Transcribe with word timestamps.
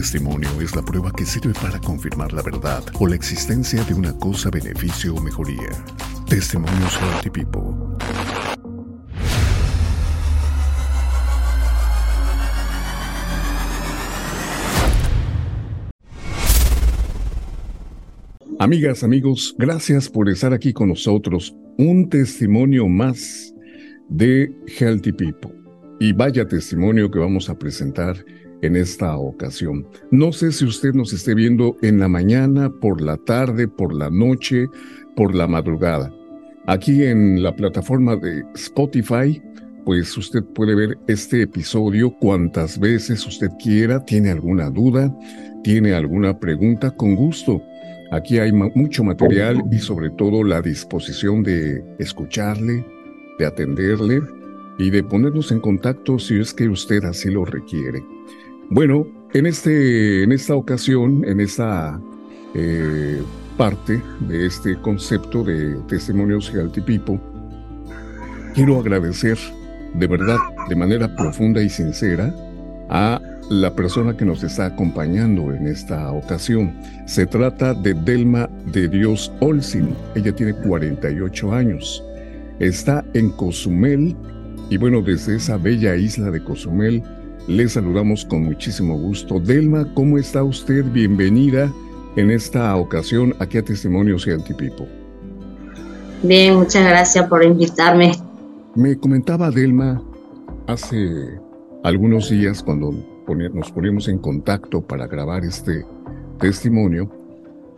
testimonio 0.00 0.48
es 0.62 0.74
la 0.74 0.80
prueba 0.80 1.12
que 1.12 1.26
sirve 1.26 1.52
para 1.60 1.78
confirmar 1.78 2.32
la 2.32 2.40
verdad 2.40 2.82
o 2.98 3.06
la 3.06 3.14
existencia 3.14 3.84
de 3.84 3.92
una 3.92 4.16
cosa, 4.16 4.48
beneficio 4.48 5.14
o 5.14 5.20
mejoría. 5.20 5.68
Testimonios 6.26 6.98
Healthy 6.98 7.28
People. 7.28 7.60
Amigas, 18.58 19.04
amigos, 19.04 19.54
gracias 19.58 20.08
por 20.08 20.30
estar 20.30 20.54
aquí 20.54 20.72
con 20.72 20.88
nosotros. 20.88 21.54
Un 21.76 22.08
testimonio 22.08 22.88
más 22.88 23.54
de 24.08 24.50
Healthy 24.66 25.12
People. 25.12 25.52
Y 25.98 26.14
vaya 26.14 26.48
testimonio 26.48 27.10
que 27.10 27.18
vamos 27.18 27.50
a 27.50 27.58
presentar 27.58 28.16
en 28.62 28.76
esta 28.76 29.16
ocasión. 29.16 29.86
No 30.10 30.32
sé 30.32 30.52
si 30.52 30.64
usted 30.64 30.94
nos 30.94 31.12
esté 31.12 31.34
viendo 31.34 31.76
en 31.82 31.98
la 31.98 32.08
mañana, 32.08 32.70
por 32.70 33.00
la 33.00 33.16
tarde, 33.16 33.68
por 33.68 33.94
la 33.94 34.10
noche, 34.10 34.68
por 35.16 35.34
la 35.34 35.46
madrugada. 35.46 36.12
Aquí 36.66 37.02
en 37.04 37.42
la 37.42 37.54
plataforma 37.54 38.16
de 38.16 38.44
Spotify, 38.54 39.42
pues 39.84 40.16
usted 40.16 40.44
puede 40.54 40.74
ver 40.74 40.98
este 41.08 41.42
episodio 41.42 42.14
cuantas 42.20 42.78
veces 42.78 43.26
usted 43.26 43.48
quiera, 43.62 44.04
tiene 44.04 44.30
alguna 44.30 44.70
duda, 44.70 45.14
tiene 45.64 45.94
alguna 45.94 46.38
pregunta, 46.38 46.90
con 46.90 47.16
gusto. 47.16 47.62
Aquí 48.12 48.38
hay 48.38 48.52
mucho 48.52 49.04
material 49.04 49.62
y 49.70 49.78
sobre 49.78 50.10
todo 50.10 50.44
la 50.44 50.60
disposición 50.60 51.42
de 51.42 51.82
escucharle, 51.98 52.84
de 53.38 53.46
atenderle 53.46 54.20
y 54.78 54.90
de 54.90 55.02
ponernos 55.02 55.52
en 55.52 55.60
contacto 55.60 56.18
si 56.18 56.40
es 56.40 56.52
que 56.52 56.68
usted 56.68 57.04
así 57.04 57.30
lo 57.30 57.44
requiere. 57.44 58.02
Bueno, 58.72 59.04
en, 59.34 59.46
este, 59.46 60.22
en 60.22 60.30
esta 60.30 60.54
ocasión, 60.54 61.24
en 61.24 61.40
esta 61.40 62.00
eh, 62.54 63.20
parte 63.56 64.00
de 64.20 64.46
este 64.46 64.80
concepto 64.80 65.42
de 65.42 65.74
testimonios 65.88 66.52
People, 66.86 67.18
quiero 68.54 68.78
agradecer 68.78 69.36
de 69.94 70.06
verdad, 70.06 70.36
de 70.68 70.76
manera 70.76 71.16
profunda 71.16 71.60
y 71.60 71.68
sincera, 71.68 72.32
a 72.88 73.20
la 73.50 73.74
persona 73.74 74.16
que 74.16 74.24
nos 74.24 74.44
está 74.44 74.66
acompañando 74.66 75.52
en 75.52 75.66
esta 75.66 76.12
ocasión. 76.12 76.72
Se 77.06 77.26
trata 77.26 77.74
de 77.74 77.94
Delma 77.94 78.48
de 78.72 78.86
Dios 78.86 79.32
Olsin. 79.40 79.96
Ella 80.14 80.32
tiene 80.32 80.54
48 80.54 81.52
años. 81.52 82.04
Está 82.60 83.04
en 83.14 83.30
Cozumel 83.30 84.14
y 84.68 84.76
bueno, 84.76 85.02
desde 85.02 85.34
esa 85.34 85.56
bella 85.56 85.96
isla 85.96 86.30
de 86.30 86.44
Cozumel 86.44 87.02
le 87.46 87.68
saludamos 87.68 88.24
con 88.24 88.44
muchísimo 88.44 88.96
gusto. 88.96 89.40
Delma, 89.40 89.92
¿cómo 89.94 90.18
está 90.18 90.42
usted? 90.42 90.84
Bienvenida 90.84 91.72
en 92.16 92.30
esta 92.30 92.74
ocasión 92.76 93.34
aquí 93.38 93.58
a 93.58 93.64
Testimonios 93.64 94.26
y 94.26 94.30
Antipipo. 94.30 94.86
Bien, 96.22 96.56
muchas 96.56 96.84
gracias 96.84 97.26
por 97.28 97.44
invitarme. 97.44 98.12
Me 98.74 98.96
comentaba 98.96 99.50
Delma 99.50 100.02
hace 100.66 101.40
algunos 101.82 102.30
días 102.30 102.62
cuando 102.62 102.92
nos 103.52 103.70
poníamos 103.70 104.08
en 104.08 104.18
contacto 104.18 104.82
para 104.82 105.06
grabar 105.06 105.44
este 105.44 105.84
testimonio 106.38 107.10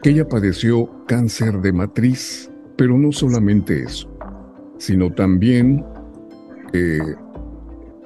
que 0.02 0.10
ella 0.10 0.26
padeció 0.26 0.88
cáncer 1.06 1.60
de 1.60 1.72
matriz, 1.72 2.50
pero 2.76 2.98
no 2.98 3.12
solamente 3.12 3.82
eso, 3.82 4.08
sino 4.78 5.12
también 5.12 5.84
eh, 6.72 6.98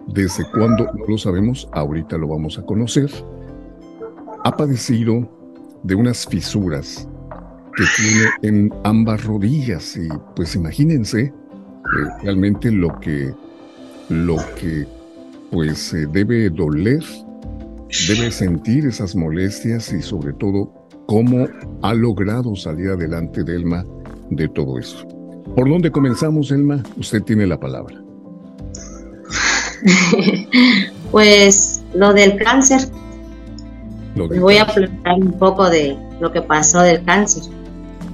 desde 0.06 0.44
cuándo 0.52 0.84
no 0.94 1.04
lo 1.06 1.18
sabemos, 1.18 1.68
ahorita 1.72 2.16
lo 2.16 2.28
vamos 2.28 2.58
a 2.58 2.62
conocer. 2.62 3.10
Ha 4.44 4.56
padecido 4.56 5.28
de 5.82 5.94
unas 5.94 6.26
fisuras 6.26 7.08
que 7.76 7.84
tiene 7.96 8.24
en 8.42 8.74
ambas 8.84 9.24
rodillas 9.24 9.96
y 9.96 10.08
pues 10.34 10.54
imagínense 10.54 11.20
eh, 11.20 11.32
realmente 12.22 12.70
lo 12.70 12.98
que 13.00 13.34
lo 14.08 14.36
que 14.58 14.86
pues 15.50 15.94
debe 16.12 16.50
doler, 16.50 17.02
debe 18.08 18.30
sentir 18.30 18.86
esas 18.86 19.14
molestias 19.14 19.92
y 19.92 20.02
sobre 20.02 20.32
todo 20.32 20.72
cómo 21.06 21.46
ha 21.82 21.94
logrado 21.94 22.54
salir 22.56 22.90
adelante 22.90 23.44
Delma 23.44 23.84
de 24.30 24.48
todo 24.48 24.78
eso. 24.78 25.06
¿Por 25.54 25.68
dónde 25.68 25.90
comenzamos, 25.90 26.50
Elma? 26.50 26.82
Usted 26.96 27.22
tiene 27.22 27.46
la 27.46 27.58
palabra. 27.58 28.05
pues 31.10 31.82
lo 31.94 32.12
del 32.12 32.36
cáncer. 32.36 32.88
Voy 34.14 34.56
a 34.56 34.66
platicar 34.66 35.14
un 35.14 35.32
poco 35.32 35.68
de 35.68 35.96
lo 36.20 36.32
que 36.32 36.40
pasó 36.42 36.80
del 36.80 37.04
cáncer. 37.04 37.42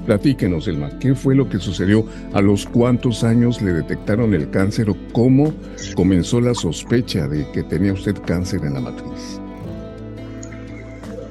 Platíquenos, 0.07 0.67
Elma, 0.67 0.91
¿qué 0.99 1.15
fue 1.15 1.37
lo 1.37 1.49
que 1.49 1.59
sucedió? 1.59 2.05
¿A 2.33 2.41
los 2.41 2.67
cuántos 2.67 3.23
años 3.23 3.63
le 3.63 3.73
detectaron 3.73 4.35
el 4.35 4.51
cáncer 4.51 4.91
o 4.91 4.97
cómo 5.13 5.53
comenzó 5.95 6.41
la 6.41 6.55
sospecha 6.55 7.29
de 7.29 7.49
que 7.53 7.63
tenía 7.63 7.93
usted 7.93 8.17
cáncer 8.27 8.65
en 8.65 8.75
la 8.75 8.81
matriz? 8.81 9.41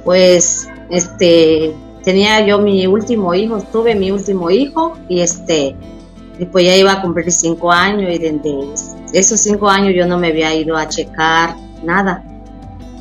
Pues, 0.06 0.70
este, 0.90 1.74
tenía 2.04 2.46
yo 2.48 2.60
mi 2.60 2.88
último 2.88 3.34
hijo, 3.36 3.62
tuve 3.74 3.94
mi 3.94 4.10
último 4.10 4.50
hijo 4.50 4.98
y 5.10 5.20
este, 5.20 5.76
pues 6.50 6.66
ya 6.66 6.78
iba 6.78 6.94
a 6.94 7.02
cumplir 7.02 7.30
cinco 7.30 7.72
años 7.74 8.04
y 8.04 8.18
desde 8.18 8.30
esos 9.14 9.40
cinco 9.40 9.70
años 9.70 9.94
yo 9.96 10.06
no 10.06 10.18
me 10.18 10.28
había 10.28 10.54
ido 10.56 10.78
a 10.78 10.88
checar 10.88 11.56
nada, 11.84 12.24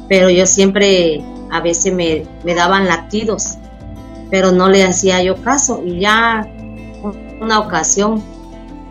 pero 0.09 0.31
yo 0.31 0.47
siempre 0.47 1.23
a 1.51 1.61
veces 1.61 1.93
me, 1.93 2.25
me 2.45 2.55
daban 2.55 2.87
latidos, 2.87 3.59
pero 4.31 4.53
no 4.53 4.69
le 4.69 4.85
hacía 4.85 5.23
yo 5.23 5.37
caso. 5.43 5.83
Y 5.85 6.01
ya 6.01 6.47
una 7.41 7.59
ocasión, 7.61 8.23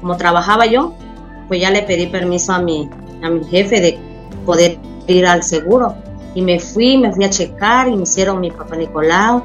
como 0.02 0.18
trabajaba 0.18 0.66
yo, 0.66 0.94
pues 1.48 1.62
ya 1.62 1.72
le 1.72 1.84
pedí 1.84 2.08
permiso 2.08 2.54
a 2.54 2.60
mi, 2.60 2.90
a 3.22 3.30
mi 3.30 3.44
jefe 3.46 3.82
de 3.82 4.00
poder 4.46 4.78
ir 5.08 5.26
al 5.26 5.44
seguro. 5.44 5.96
Y 6.36 6.42
me 6.42 6.60
fui, 6.60 6.98
me 6.98 7.12
fui 7.12 7.26
a 7.26 7.30
checar 7.30 7.88
y 7.88 7.96
me 7.96 8.04
hicieron 8.04 8.40
mi 8.40 8.52
papá 8.52 8.76
Nicolau. 8.76 9.44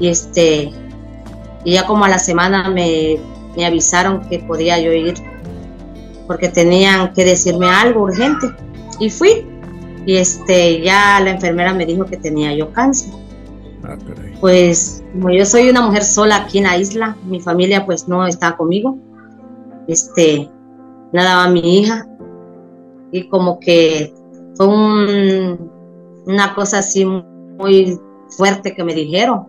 Y 0.00 0.08
este 0.08 0.72
y 1.64 1.72
ya 1.72 1.84
como 1.84 2.04
a 2.04 2.08
la 2.08 2.20
semana 2.20 2.70
me, 2.70 3.18
me 3.56 3.66
avisaron 3.66 4.28
que 4.28 4.38
podía 4.38 4.78
yo 4.78 4.92
ir 4.92 5.14
porque 6.26 6.48
tenían 6.48 7.12
que 7.12 7.24
decirme 7.24 7.68
algo 7.68 8.02
urgente. 8.02 8.48
Y 8.98 9.10
fui. 9.10 9.46
Y 10.06 10.16
este, 10.16 10.82
ya 10.82 11.20
la 11.20 11.30
enfermera 11.30 11.74
me 11.74 11.84
dijo 11.84 12.04
que 12.04 12.16
tenía 12.16 12.54
yo 12.54 12.72
cáncer. 12.72 13.12
Ah, 13.84 13.96
pues 14.40 15.02
como 15.12 15.30
yo 15.30 15.44
soy 15.44 15.68
una 15.68 15.82
mujer 15.82 16.04
sola 16.04 16.36
aquí 16.36 16.58
en 16.58 16.64
la 16.64 16.76
isla, 16.76 17.16
mi 17.26 17.40
familia 17.40 17.84
pues 17.86 18.08
no 18.08 18.26
está 18.26 18.56
conmigo. 18.56 18.98
Este, 19.88 20.50
nada 21.12 21.36
más 21.36 21.52
mi 21.52 21.80
hija. 21.80 22.06
Y 23.12 23.28
como 23.28 23.58
que 23.60 24.12
fue 24.56 24.66
una 24.66 26.54
cosa 26.54 26.78
así 26.78 27.04
muy 27.04 27.98
fuerte 28.30 28.74
que 28.74 28.84
me 28.84 28.94
dijeron. 28.94 29.46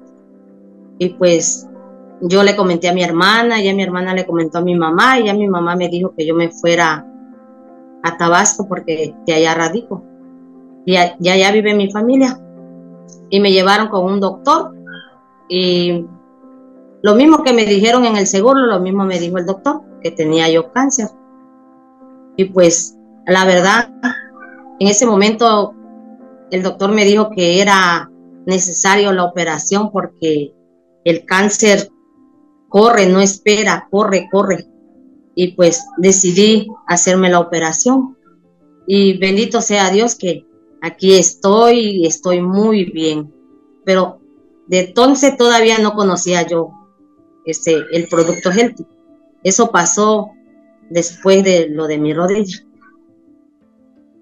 Y 0.99 1.09
pues 1.09 1.67
yo 2.22 2.44
le 2.44 2.55
comenté 2.55 2.89
a 2.89 2.94
mi 2.94 3.03
hermana, 3.03 3.61
y 3.61 3.69
a 3.69 3.75
mi 3.75 3.83
hermana 3.83 4.13
le 4.13 4.25
comentó 4.25 4.59
a 4.59 4.61
mi 4.61 4.75
mamá, 4.75 5.19
y 5.19 5.25
ya 5.25 5.33
mi 5.33 5.47
mamá 5.47 5.75
me 5.75 5.89
dijo 5.89 6.13
que 6.16 6.25
yo 6.25 6.35
me 6.35 6.50
fuera 6.50 7.05
a 8.03 8.17
Tabasco 8.17 8.67
porque 8.67 9.13
de 9.25 9.33
allá 9.33 9.53
radico. 9.53 10.03
Y 10.85 10.94
ya 10.94 11.33
allá 11.33 11.51
vive 11.51 11.73
mi 11.73 11.91
familia. 11.91 12.39
Y 13.29 13.39
me 13.39 13.51
llevaron 13.51 13.89
con 13.89 14.06
un 14.06 14.19
doctor. 14.19 14.73
Y 15.50 16.06
lo 17.01 17.16
mismo 17.16 17.44
que 17.44 17.53
me 17.53 17.66
dijeron 17.66 18.06
en 18.06 18.16
el 18.16 18.25
seguro, 18.25 18.62
lo 18.62 18.80
mismo 18.80 19.03
me 19.06 19.19
dijo 19.19 19.38
el 19.38 19.45
doctor, 19.45 19.81
que 20.01 20.12
tenía 20.12 20.50
yo 20.50 20.71
cáncer. 20.71 21.09
Y 22.38 22.45
pues 22.45 22.97
la 23.25 23.45
verdad, 23.45 23.89
en 24.80 24.88
ese 24.88 25.06
momento 25.06 25.74
el 26.51 26.63
doctor 26.63 26.92
me 26.92 27.03
dijo 27.03 27.30
que 27.31 27.62
era 27.62 28.09
necesario 28.45 29.12
la 29.12 29.25
operación 29.25 29.92
porque 29.92 30.53
el 31.03 31.25
cáncer 31.25 31.89
corre, 32.69 33.08
no 33.08 33.22
espera, 33.22 33.88
corre, 33.90 34.28
corre. 34.31 34.66
Y 35.36 35.54
pues 35.54 35.86
decidí 35.98 36.68
hacerme 36.88 37.30
la 37.30 37.40
operación. 37.40 38.18
Y 38.88 39.18
bendito 39.18 39.62
sea 39.62 39.90
Dios 39.92 40.16
que 40.16 40.46
aquí 40.81 41.16
estoy 41.16 41.80
y 41.80 42.08
estoy 42.08 42.42
muy 42.42 42.86
bien. 42.86 43.34
Pero 43.86 44.19
de 44.68 44.80
entonces 44.80 45.38
todavía 45.38 45.78
no 45.80 45.94
conocía 45.94 46.46
yo 46.48 46.72
este, 47.46 47.84
el 47.92 48.08
producto 48.08 48.52
Healthy. 48.52 48.86
Eso 49.44 49.72
pasó 49.72 50.31
después 50.90 51.44
de 51.44 51.69
lo 51.69 51.88
de 51.88 51.98
mi 51.98 52.14
rodilla. 52.14 52.64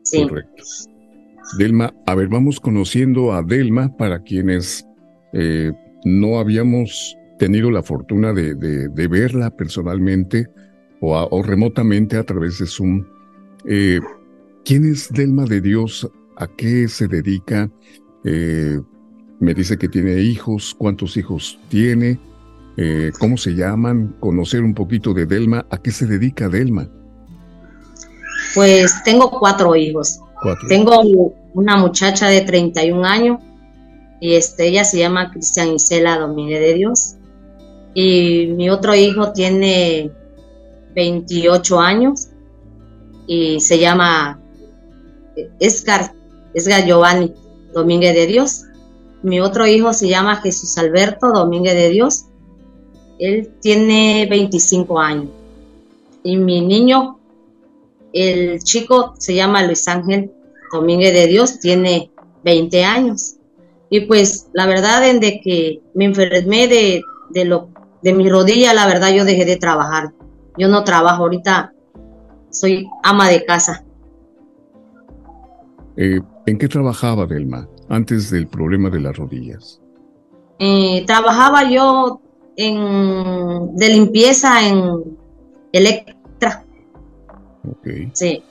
Sí. 0.04 0.28
Correcto. 0.28 0.64
Delma, 1.58 1.94
a 2.06 2.16
ver, 2.16 2.28
vamos 2.28 2.60
conociendo 2.60 3.32
a 3.32 3.42
Delma 3.42 3.96
para 3.96 4.20
quienes 4.20 4.86
eh, 5.34 5.72
no 6.04 6.40
habíamos 6.40 7.16
tenido 7.38 7.72
la 7.72 7.84
fortuna 7.84 8.34
de, 8.34 8.54
verla 9.08 9.50
personalmente 9.50 10.50
o, 11.02 11.44
remotamente 11.44 12.18
a 12.18 12.24
través 12.24 12.60
de 12.60 12.68
Zoom. 12.68 13.06
Eh, 13.66 14.00
¿Quién 14.64 14.90
es 14.90 15.12
Delma 15.12 15.46
de 15.46 15.62
Dios? 15.62 16.10
¿A 16.38 16.48
qué 16.48 16.88
se 16.88 17.08
dedica? 17.08 17.70
Eh, 18.24 18.80
me 19.40 19.54
dice 19.54 19.78
que 19.78 19.88
tiene 19.88 20.20
hijos, 20.22 20.76
cuántos 20.78 21.18
hijos 21.18 21.60
tiene, 21.70 22.20
eh, 22.78 23.12
cómo 23.20 23.38
se 23.38 23.54
llaman, 23.54 24.16
conocer 24.20 24.64
un 24.64 24.74
poquito 24.74 25.14
de 25.14 25.26
Delma, 25.26 25.66
a 25.70 25.78
qué 25.78 25.92
se 25.92 26.06
dedica 26.06 26.50
Delma. 26.50 26.90
Pues 28.54 29.04
tengo 29.04 29.30
cuatro 29.30 29.76
hijos. 29.76 30.20
Tengo 30.68 31.02
una 31.54 31.78
muchacha 31.78 32.28
de 32.28 32.42
31 32.42 33.04
años 33.06 33.40
y 34.20 34.36
este, 34.36 34.68
ella 34.68 34.84
se 34.84 35.00
llama 35.00 35.32
Cristian 35.32 35.74
Isela 35.74 36.18
Domínguez 36.18 36.60
de 36.60 36.74
Dios. 36.74 37.16
Y 37.96 38.48
mi 38.48 38.70
otro 38.70 38.94
hijo 38.94 39.32
tiene 39.32 40.12
28 40.94 41.80
años 41.80 42.28
y 43.26 43.60
se 43.60 43.80
llama 43.80 44.40
Escar, 45.60 46.14
Esgar 46.54 46.86
Giovanni 46.86 47.34
Domínguez 47.74 48.14
de 48.14 48.28
Dios. 48.28 48.66
Mi 49.24 49.40
otro 49.40 49.66
hijo 49.66 49.94
se 49.94 50.08
llama 50.08 50.36
Jesús 50.36 50.78
Alberto 50.78 51.32
Domínguez 51.32 51.74
de 51.74 51.90
Dios. 51.90 52.26
Él 53.18 53.50
tiene 53.62 54.28
25 54.30 55.00
años. 55.00 55.30
Y 56.24 56.38
mi 56.38 56.62
niño, 56.62 57.18
el 58.14 58.60
chico 58.62 59.16
se 59.18 59.36
llama 59.36 59.64
Luis 59.64 59.88
Ángel 59.88 60.32
Domínguez 60.72 61.14
de 61.14 61.28
Dios, 61.28 61.60
tiene 61.60 62.12
20 62.44 62.84
años. 62.84 63.36
Y 63.90 64.02
pues 64.02 64.48
la 64.54 64.66
verdad, 64.66 65.02
desde 65.02 65.40
que 65.42 65.82
me 65.94 66.06
enfermé 66.06 66.68
de, 66.68 67.02
de, 67.30 67.46
lo, 67.46 67.70
de 68.06 68.14
mi 68.14 68.30
rodilla, 68.30 68.72
la 68.76 68.86
verdad 68.86 69.12
yo 69.12 69.26
dejé 69.26 69.46
de 69.46 69.58
trabajar. 69.58 70.14
Yo 70.60 70.68
no 70.68 70.84
trabajo 70.84 71.24
ahorita, 71.24 71.74
soy 72.52 72.88
ama 73.02 73.28
de 73.30 73.44
casa. 73.46 73.84
Eh, 75.98 76.22
¿En 76.46 76.58
qué 76.60 76.68
trabajaba 76.68 77.26
Delma 77.26 77.68
antes 77.90 78.30
del 78.30 78.46
problema 78.46 78.92
de 78.92 79.00
las 79.00 79.18
rodillas? 79.18 79.82
Eh, 80.60 81.04
trabajaba 81.08 81.68
yo 81.68 82.22
en, 82.56 83.76
de 83.76 83.90
limpieza 83.90 84.68
en 84.68 85.18
Electra. 85.72 86.64
Ok. 87.68 87.88
Sí. 88.14 88.44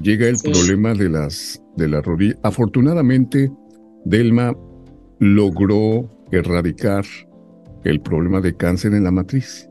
Llega 0.00 0.28
el 0.28 0.36
problema 0.40 0.94
de 0.94 1.08
las 1.08 1.60
de 1.74 1.88
la 1.88 2.00
rodilla. 2.00 2.36
Afortunadamente, 2.44 3.50
Delma 4.04 4.54
logró 5.18 6.08
erradicar 6.30 7.04
el 7.84 8.00
problema 8.00 8.40
de 8.40 8.54
cáncer 8.54 8.94
en 8.94 9.04
la 9.04 9.10
matriz. 9.10 9.68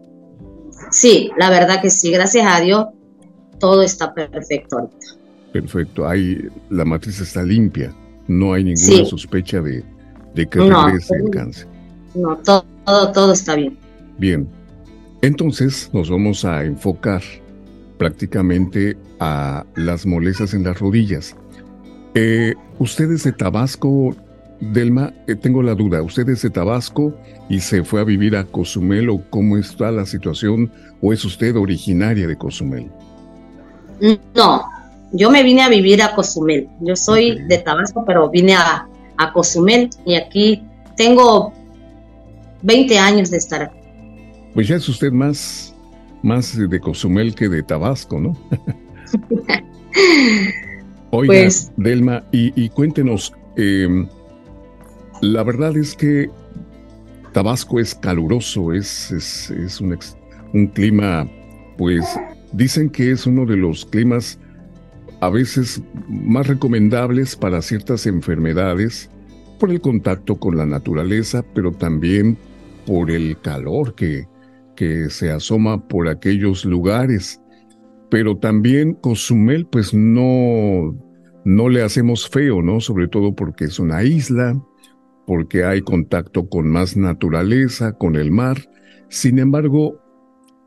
Sí, 0.91 1.31
la 1.37 1.49
verdad 1.49 1.81
que 1.81 1.89
sí, 1.89 2.11
gracias 2.11 2.45
a 2.47 2.59
Dios, 2.61 2.87
todo 3.59 3.83
está 3.83 4.13
perfecto 4.13 4.77
ahorita. 4.77 4.97
Perfecto, 5.53 6.07
hay, 6.07 6.47
la 6.69 6.85
matriz 6.85 7.19
está 7.19 7.43
limpia, 7.43 7.93
no 8.27 8.53
hay 8.53 8.63
ninguna 8.63 9.05
sospecha 9.05 9.61
de, 9.61 9.83
de 10.35 10.47
que 10.47 10.59
regrese 10.59 11.15
el 11.15 11.29
cáncer. 11.29 11.67
No, 12.15 12.37
todo, 12.37 12.63
todo, 13.13 13.33
está 13.33 13.55
bien. 13.55 13.77
Bien, 14.17 14.47
entonces 15.21 15.89
nos 15.93 16.09
vamos 16.09 16.45
a 16.45 16.63
enfocar 16.63 17.21
prácticamente 17.97 18.97
a 19.19 19.65
las 19.75 20.05
molestias 20.05 20.53
en 20.53 20.63
las 20.63 20.79
rodillas. 20.79 21.35
Eh, 22.15 22.55
ustedes 22.79 23.23
de 23.23 23.31
Tabasco 23.31 24.15
Delma, 24.61 25.13
eh, 25.27 25.35
tengo 25.35 25.63
la 25.63 25.73
duda, 25.73 26.01
¿usted 26.01 26.27
es 26.29 26.41
de 26.41 26.49
Tabasco 26.49 27.15
y 27.47 27.61
se 27.61 27.83
fue 27.83 28.01
a 28.01 28.03
vivir 28.03 28.35
a 28.35 28.43
Cozumel 28.43 29.09
o 29.09 29.23
cómo 29.29 29.57
está 29.57 29.89
la 29.89 30.05
situación 30.05 30.69
o 31.01 31.13
es 31.13 31.23
usted 31.23 31.55
originaria 31.55 32.27
de 32.27 32.37
Cozumel? 32.37 32.91
No, 34.35 34.65
yo 35.13 35.31
me 35.31 35.43
vine 35.43 35.61
a 35.61 35.69
vivir 35.69 36.01
a 36.01 36.13
Cozumel. 36.13 36.67
Yo 36.81 36.95
soy 36.97 37.41
de 37.47 37.57
Tabasco, 37.59 38.03
pero 38.05 38.29
vine 38.29 38.55
a, 38.55 38.85
a, 39.17 39.33
Cozumel 39.33 39.89
y 40.05 40.15
aquí 40.15 40.61
tengo 40.97 41.53
20 42.61 42.97
años 42.99 43.31
de 43.31 43.37
estar 43.37 43.63
aquí. 43.63 43.79
Pues 44.53 44.67
ya 44.67 44.75
es 44.75 44.89
usted 44.89 45.11
más, 45.11 45.73
más 46.21 46.57
de 46.57 46.79
Cozumel 46.81 47.33
que 47.33 47.47
de 47.47 47.63
Tabasco, 47.63 48.19
¿no? 48.19 48.37
Oiga, 51.11 51.33
pues, 51.33 51.71
Delma, 51.77 52.23
y, 52.31 52.51
y 52.61 52.69
cuéntenos, 52.69 53.33
eh, 53.55 54.05
la 55.21 55.43
verdad 55.43 55.75
es 55.77 55.95
que 55.95 56.29
Tabasco 57.33 57.79
es 57.79 57.93
caluroso, 57.95 58.73
es, 58.73 59.11
es, 59.11 59.81
un, 59.81 59.97
un, 60.53 60.67
clima, 60.67 61.29
pues 61.77 62.05
dicen 62.53 62.89
que 62.89 63.11
es 63.11 63.27
uno 63.27 63.45
de 63.45 63.57
los 63.57 63.85
climas 63.85 64.39
a 65.21 65.29
veces 65.29 65.81
más 66.07 66.47
recomendables 66.47 67.35
para 67.35 67.61
ciertas 67.61 68.07
enfermedades 68.07 69.09
por 69.59 69.69
el 69.71 69.81
contacto 69.81 70.39
con 70.39 70.57
la 70.57 70.65
naturaleza, 70.65 71.43
pero 71.53 71.71
también 71.71 72.37
por 72.85 73.11
el 73.11 73.39
calor 73.41 73.93
que, 73.93 74.25
que 74.75 75.09
se 75.09 75.31
asoma 75.31 75.87
por 75.87 76.07
aquellos 76.07 76.65
lugares. 76.65 77.41
Pero 78.09 78.37
también 78.37 78.93
Cozumel, 78.93 79.67
pues 79.67 79.93
no, 79.93 80.97
no 81.43 81.69
le 81.69 81.83
hacemos 81.83 82.27
feo, 82.27 82.61
¿no? 82.61 82.79
Sobre 82.79 83.07
todo 83.07 83.35
porque 83.35 83.65
es 83.65 83.77
una 83.77 84.03
isla, 84.03 84.59
porque 85.29 85.63
hay 85.63 85.81
contacto 85.81 86.49
con 86.49 86.71
más 86.71 86.97
naturaleza, 86.97 87.93
con 87.93 88.15
el 88.15 88.31
mar. 88.31 88.57
Sin 89.09 89.37
embargo, 89.37 90.01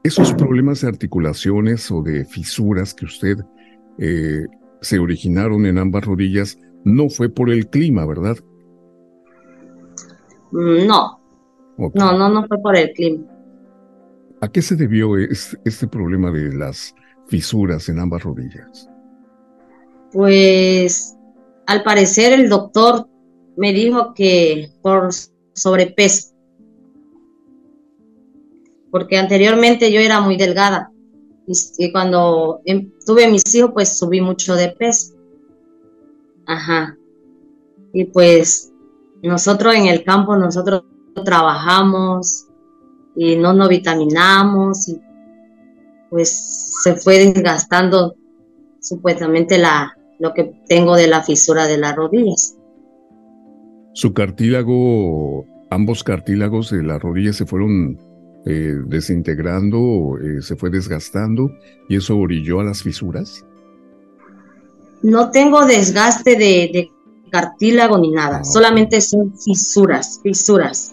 esos 0.05 0.33
problemas 0.35 0.83
de 0.83 0.87
articulaciones 0.87 1.91
o 1.91 2.01
de 2.01 2.25
fisuras 2.25 2.95
que 2.95 3.07
usted 3.07 3.39
eh, 3.99 4.47
se 4.81 5.01
originaron 5.01 5.67
en 5.67 5.79
ambas 5.79 6.05
rodillas 6.05 6.61
no 6.85 7.09
fue 7.09 7.29
por 7.29 7.51
el 7.51 7.67
clima, 7.71 8.07
¿verdad? 8.07 8.37
No. 10.53 11.21
No, 11.77 12.17
no, 12.17 12.29
no 12.29 12.47
fue 12.47 12.63
por 12.63 12.77
el 12.77 12.93
clima. 12.93 13.27
¿A 14.43 14.49
qué 14.49 14.63
se 14.63 14.77
debió 14.77 15.17
este 15.17 15.89
problema 15.89 16.31
de 16.31 16.55
las 16.55 16.95
fisuras 17.27 17.89
en 17.89 17.99
ambas 17.99 18.23
rodillas? 18.23 18.89
Pues 20.13 21.17
al 21.67 21.83
parecer 21.83 22.33
el 22.33 22.49
doctor 22.49 23.09
me 23.57 23.73
dijo 23.73 24.15
que 24.15 24.71
por 24.83 25.11
sobrepeso, 25.55 26.35
porque 28.91 29.19
anteriormente 29.19 29.91
yo 29.91 30.01
era 30.01 30.21
muy 30.21 30.37
delgada 30.37 30.93
y, 31.79 31.93
cuando 31.93 32.61
em, 32.65 32.91
tuve 33.05 33.29
mis 33.29 33.43
hijos 33.55 33.73
pues 33.75 33.99
subí 33.99 34.21
mucho 34.21 34.55
de 34.55 34.69
peso. 34.71 35.15
Ajá. 36.47 36.97
Y 37.93 38.05
pues 38.07 38.73
nosotros 39.23 39.75
en 39.75 39.87
el 39.87 40.05
campo, 40.05 40.37
nosotros 40.37 40.85
trabajamos 41.25 42.47
y 43.15 43.37
no 43.37 43.53
nos 43.53 43.69
vitaminamos 43.69 44.89
y 44.89 45.01
pues 46.11 46.79
se 46.83 46.97
fue 46.97 47.19
desgastando 47.19 48.15
supuestamente 48.81 49.59
la, 49.59 49.97
lo 50.19 50.33
que 50.35 50.45
tengo 50.69 50.97
de 50.97 51.07
la 51.07 51.23
fisura 51.23 51.67
de 51.67 51.79
las 51.79 51.97
rodillas. 51.97 52.57
Su 53.95 54.15
cartílago, 54.15 55.45
ambos 55.71 56.03
cartílagos 56.03 56.71
de 56.71 56.83
la 56.83 56.99
rodilla 56.99 57.33
se 57.33 57.47
fueron 57.47 57.99
eh, 58.47 58.75
desintegrando, 58.87 60.19
eh, 60.19 60.43
se 60.43 60.57
fue 60.57 60.71
desgastando 60.71 61.51
y 61.89 61.97
eso 61.97 62.17
orilló 62.17 62.61
a 62.61 62.65
las 62.65 62.83
fisuras. 62.83 63.45
No 65.03 65.31
tengo 65.31 65.67
desgaste 65.67 66.37
de, 66.37 66.91
cartílago 67.31 67.99
ni 67.99 68.11
nada, 68.11 68.39
ah, 68.39 68.45
solamente 68.45 69.01
son 69.01 69.35
fisuras, 69.39 70.21
fisuras. 70.23 70.93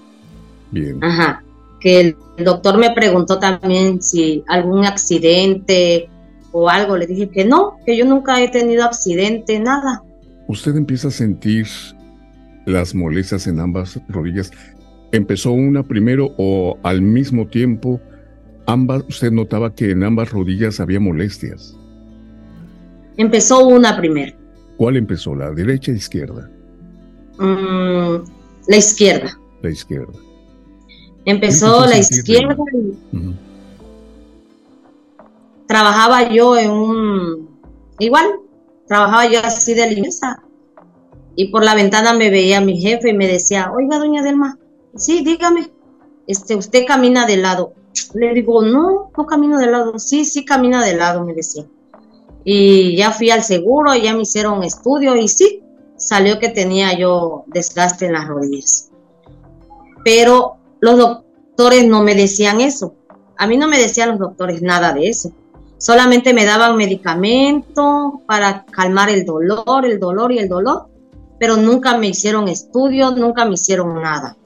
Bien. 0.72 1.04
Ajá. 1.04 1.44
Que 1.80 2.00
el, 2.02 2.18
doctor 2.44 2.78
me 2.78 2.92
preguntó 2.92 3.40
también 3.40 4.02
si 4.02 4.44
algún 4.48 4.86
accidente 4.86 6.10
o 6.52 6.70
algo. 6.70 6.98
Le 6.98 7.08
dije 7.08 7.30
que 7.30 7.46
no, 7.46 7.78
que 7.86 7.98
yo 7.98 8.06
nunca 8.06 8.42
he 8.42 8.50
tenido 8.50 8.86
accidente, 8.86 9.60
nada. 9.60 10.02
¿Usted 10.48 10.76
empieza 10.76 11.10
a 11.10 11.12
sentir 11.12 11.68
las 12.66 12.94
molestias 12.96 13.48
en 13.48 13.60
ambas 13.60 14.00
rodillas. 14.08 14.52
¿Empezó 15.12 15.52
una 15.52 15.84
primero 15.84 16.34
o 16.38 16.78
al 16.84 17.02
mismo 17.02 17.48
tiempo 17.48 18.00
ambas, 18.68 19.04
usted 19.10 19.32
notaba 19.32 19.74
que 19.74 19.92
en 19.92 20.04
ambas 20.04 20.32
rodillas 20.32 20.80
había 20.80 21.00
molestias? 21.00 21.76
Empezó 23.18 23.68
una 23.68 23.98
primero. 23.98 24.38
¿Cuál 24.78 24.98
empezó, 24.98 25.36
la 25.36 25.52
derecha 25.52 25.92
o 25.92 25.96
izquierda? 25.96 26.50
Mm, 27.38 28.24
la 28.68 28.78
izquierda. 28.78 29.38
La 29.62 29.70
izquierda. 29.70 30.14
Empezó 31.26 31.86
la 31.86 31.98
izquierda 31.98 32.56
y 32.72 33.36
trabajaba 35.68 36.30
yo 36.34 36.58
en 36.58 36.72
un... 36.72 37.50
Igual, 38.00 38.26
trabajaba 38.88 39.28
yo 39.30 39.40
así 39.44 39.74
de 39.74 39.90
limpieza 39.92 40.42
y 41.36 41.52
por 41.52 41.64
la 41.64 41.76
ventana 41.76 42.14
me 42.14 42.30
veía 42.30 42.62
mi 42.62 42.80
jefe 42.80 43.10
y 43.10 43.14
me 43.14 43.28
decía, 43.28 43.72
oiga, 43.74 43.98
doña 43.98 44.22
Delma, 44.22 44.58
sí, 44.96 45.24
dígame, 45.24 45.72
este, 46.28 46.56
usted 46.56 46.86
camina 46.86 47.26
de 47.26 47.38
lado. 47.38 47.74
Le 48.14 48.34
digo, 48.34 48.62
no, 48.62 49.12
no 49.18 49.26
camino 49.26 49.58
de 49.58 49.68
lado. 49.68 49.98
Sí, 49.98 50.26
sí 50.26 50.46
camina 50.46 50.84
de 50.86 50.96
lado, 50.96 51.26
me 51.26 51.34
decía. 51.34 51.66
Y 52.44 52.96
ya 52.96 53.12
fui 53.12 53.32
al 53.32 53.44
seguro, 53.44 53.96
ya 53.96 54.14
me 54.14 54.22
hicieron 54.22 54.64
estudio 54.64 55.16
y 55.16 55.28
sí, 55.28 55.64
salió 55.98 56.40
que 56.40 56.50
tenía 56.50 56.98
yo 56.98 57.44
desgaste 57.48 58.06
en 58.06 58.14
las 58.14 58.28
rodillas. 58.28 58.90
Pero 60.04 60.58
los 60.80 60.98
doctores 60.98 61.88
no 61.88 62.04
me 62.04 62.16
decían 62.16 62.62
eso. 62.62 62.96
A 63.38 63.48
mí 63.48 63.58
no 63.58 63.68
me 63.68 63.80
decían 63.80 64.10
los 64.10 64.20
doctores 64.20 64.62
nada 64.62 64.94
de 64.94 65.10
eso. 65.10 65.32
Solamente 65.78 66.34
me 66.34 66.46
daban 66.46 66.76
medicamento 66.76 68.22
para 68.28 68.66
calmar 68.66 69.10
el 69.10 69.26
dolor, 69.26 69.86
el 69.86 70.00
dolor 70.00 70.32
y 70.32 70.40
el 70.40 70.50
dolor, 70.50 70.89
pero 71.40 71.58
nunca 71.58 71.98
me 71.98 72.08
hicieron 72.08 72.48
estudios, 72.48 73.16
nunca 73.16 73.46
me 73.46 73.54
hicieron 73.54 74.02
nada. 74.02 74.38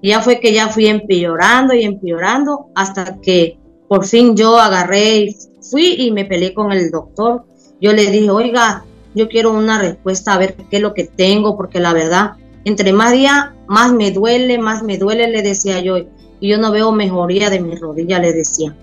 Y 0.00 0.10
ya 0.10 0.20
fue 0.20 0.40
que 0.40 0.52
ya 0.52 0.68
fui 0.68 0.86
empeorando 0.86 1.74
y 1.74 1.82
empeorando 1.82 2.70
hasta 2.74 3.20
que 3.20 3.58
por 3.88 4.04
fin 4.04 4.36
yo 4.36 4.58
agarré, 4.58 5.34
fui 5.70 5.96
y 5.98 6.10
me 6.10 6.24
peleé 6.24 6.54
con 6.54 6.72
el 6.72 6.90
doctor. 6.90 7.44
Yo 7.80 7.92
le 7.92 8.10
dije, 8.10 8.30
oiga, 8.30 8.84
yo 9.14 9.28
quiero 9.28 9.52
una 9.52 9.78
respuesta 9.78 10.34
a 10.34 10.38
ver 10.38 10.54
qué 10.70 10.76
es 10.76 10.82
lo 10.82 10.94
que 10.94 11.04
tengo, 11.04 11.56
porque 11.56 11.80
la 11.80 11.92
verdad, 11.92 12.32
entre 12.64 12.92
más 12.92 13.12
día, 13.12 13.54
más 13.66 13.92
me 13.92 14.10
duele, 14.10 14.58
más 14.58 14.82
me 14.82 14.98
duele, 14.98 15.28
le 15.28 15.42
decía 15.42 15.80
yo, 15.80 15.96
y 15.98 16.48
yo 16.48 16.58
no 16.58 16.70
veo 16.70 16.92
mejoría 16.92 17.50
de 17.50 17.60
mi 17.60 17.74
rodilla, 17.76 18.18
le 18.18 18.32
decía. 18.32 18.76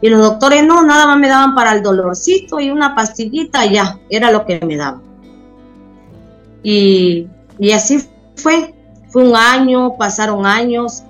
Y 0.00 0.08
los 0.08 0.20
doctores 0.20 0.64
no, 0.64 0.82
nada 0.82 1.06
más 1.06 1.18
me 1.18 1.28
daban 1.28 1.54
para 1.54 1.72
el 1.72 1.82
dolorcito 1.82 2.60
y 2.60 2.70
una 2.70 2.94
pastillita, 2.94 3.66
ya, 3.66 4.00
era 4.10 4.30
lo 4.30 4.44
que 4.44 4.60
me 4.60 4.76
daban. 4.76 5.11
Y, 6.62 7.28
y 7.58 7.72
así 7.72 8.04
fue, 8.36 8.74
fue 9.08 9.28
un 9.28 9.36
año, 9.36 9.96
pasaron 9.96 10.46
años, 10.46 11.02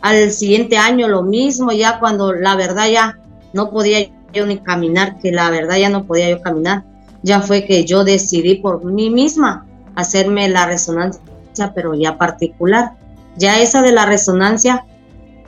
al 0.00 0.30
siguiente 0.32 0.76
año 0.76 1.08
lo 1.08 1.22
mismo, 1.22 1.72
ya 1.72 1.98
cuando 1.98 2.32
la 2.32 2.56
verdad 2.56 2.88
ya 2.90 3.18
no 3.54 3.70
podía 3.70 4.10
yo 4.34 4.46
ni 4.46 4.58
caminar, 4.58 5.18
que 5.18 5.32
la 5.32 5.48
verdad 5.50 5.76
ya 5.76 5.88
no 5.88 6.04
podía 6.04 6.28
yo 6.28 6.42
caminar, 6.42 6.84
ya 7.22 7.40
fue 7.40 7.64
que 7.64 7.84
yo 7.86 8.04
decidí 8.04 8.56
por 8.56 8.84
mí 8.84 9.08
misma 9.08 9.66
hacerme 9.94 10.48
la 10.48 10.66
resonancia, 10.66 11.22
pero 11.74 11.94
ya 11.94 12.18
particular. 12.18 12.92
Ya 13.36 13.60
esa 13.60 13.80
de 13.80 13.92
la 13.92 14.04
resonancia, 14.04 14.84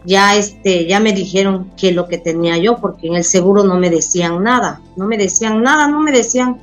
ya 0.05 0.37
este, 0.37 0.87
ya 0.87 1.01
me 1.01 1.13
dijeron 1.13 1.71
que 1.77 1.93
lo 1.93 2.09
que 2.09 2.19
tenía 2.19 2.57
yo, 2.57 2.79
porque 2.79 3.09
en 3.09 3.17
el 3.17 3.25
seguro 3.25 3.65
no 3.65 3.79
me 3.79 3.91
decían 3.91 4.43
nada, 4.43 4.81
no 4.97 5.07
me 5.07 5.19
decían 5.19 5.63
nada, 5.63 5.89
no 5.89 6.01
me 6.01 6.13
decían. 6.13 6.59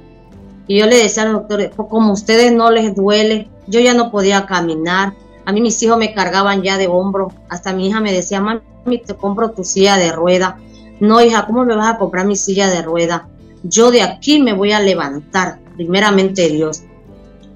Y 0.68 0.80
yo 0.80 0.86
le 0.86 0.98
decía 0.98 1.24
al 1.24 1.34
doctor, 1.34 1.72
pues 1.76 1.90
como 1.90 2.10
a 2.10 2.14
ustedes 2.14 2.52
no 2.54 2.72
les 2.72 2.96
duele, 2.96 3.50
yo 3.68 3.80
ya 3.80 3.94
no 3.94 4.12
podía 4.12 4.46
caminar. 4.46 5.14
A 5.46 5.52
mí 5.52 5.62
mis 5.62 5.82
hijos 5.84 5.98
me 5.98 6.14
cargaban 6.14 6.62
ya 6.64 6.78
de 6.78 6.88
hombro, 6.88 7.32
hasta 7.50 7.74
mi 7.74 7.88
hija 7.88 8.00
me 8.00 8.14
decía, 8.14 8.40
mami, 8.40 8.62
te 9.06 9.14
compro 9.14 9.52
tu 9.52 9.64
silla 9.64 9.98
de 9.98 10.12
rueda. 10.12 10.58
No, 11.00 11.22
hija, 11.22 11.46
¿cómo 11.46 11.66
me 11.66 11.76
vas 11.76 11.96
a 11.96 11.98
comprar 11.98 12.26
mi 12.26 12.36
silla 12.36 12.70
de 12.70 12.82
rueda? 12.82 13.28
yo 13.64 13.92
de 13.92 14.02
aquí 14.02 14.42
me 14.42 14.54
voy 14.54 14.74
a 14.74 14.80
levantar, 14.80 15.60
primeramente 15.76 16.50
Dios. 16.50 16.84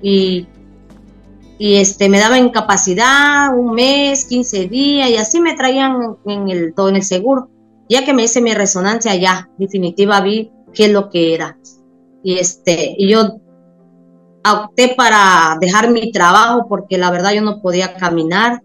Y, 0.02 0.48
y 1.60 1.76
este, 1.76 2.10
me 2.10 2.20
daba 2.20 2.40
incapacidad 2.40 3.56
un 3.56 3.74
mes, 3.74 4.26
15 4.26 4.68
días, 4.68 5.10
y 5.10 5.18
así 5.18 5.40
me 5.40 5.54
traían 5.54 6.18
en 6.26 6.50
el, 6.50 6.74
en 6.76 6.96
el 6.96 7.04
seguro. 7.04 7.50
Ya 7.90 8.06
que 8.06 8.14
me 8.14 8.24
hice 8.24 8.42
mi 8.42 8.54
resonancia, 8.54 9.16
ya, 9.16 9.50
definitiva, 9.58 10.22
vi 10.22 10.52
qué 10.74 10.86
es 10.86 10.92
lo 10.92 11.10
que 11.10 11.34
era. 11.34 11.58
Y 12.28 12.40
este, 12.40 12.94
y 12.98 13.10
yo 13.10 13.40
opté 14.44 14.94
para 14.98 15.58
dejar 15.62 15.90
mi 15.90 16.12
trabajo 16.12 16.66
porque 16.68 16.98
la 16.98 17.10
verdad 17.10 17.32
yo 17.32 17.42
no 17.42 17.62
podía 17.62 17.96
caminar 17.96 18.62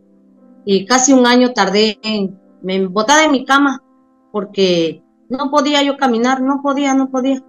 y 0.64 0.84
casi 0.84 1.12
un 1.12 1.28
año 1.28 1.52
tardé 1.52 1.96
en 2.02 2.36
me 2.60 2.84
botada 2.88 3.24
en 3.24 3.30
mi 3.30 3.44
cama 3.44 3.80
porque 4.32 5.04
no 5.30 5.48
podía 5.52 5.80
yo 5.84 5.96
caminar, 5.96 6.42
no 6.42 6.60
podía, 6.60 6.92
no 6.94 7.08
podía. 7.08 7.40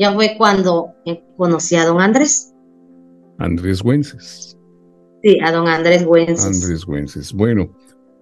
Ya 0.00 0.12
fue 0.12 0.34
cuando 0.36 0.94
conocí 1.36 1.76
a 1.76 1.86
don 1.86 2.00
Andrés. 2.00 2.52
Andrés 3.38 3.84
Güences. 3.84 4.58
Sí, 5.22 5.38
a 5.44 5.52
don 5.52 5.68
Andrés 5.68 6.04
Güences. 6.04 6.44
Andrés 6.44 6.84
Güences. 6.84 7.32
Bueno, 7.32 7.72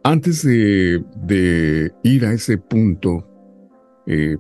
antes 0.02 0.42
de, 0.42 1.90
ir 2.02 2.26
a 2.26 2.35
ese 2.35 2.59
punto 2.59 3.26
eh, 4.06 4.37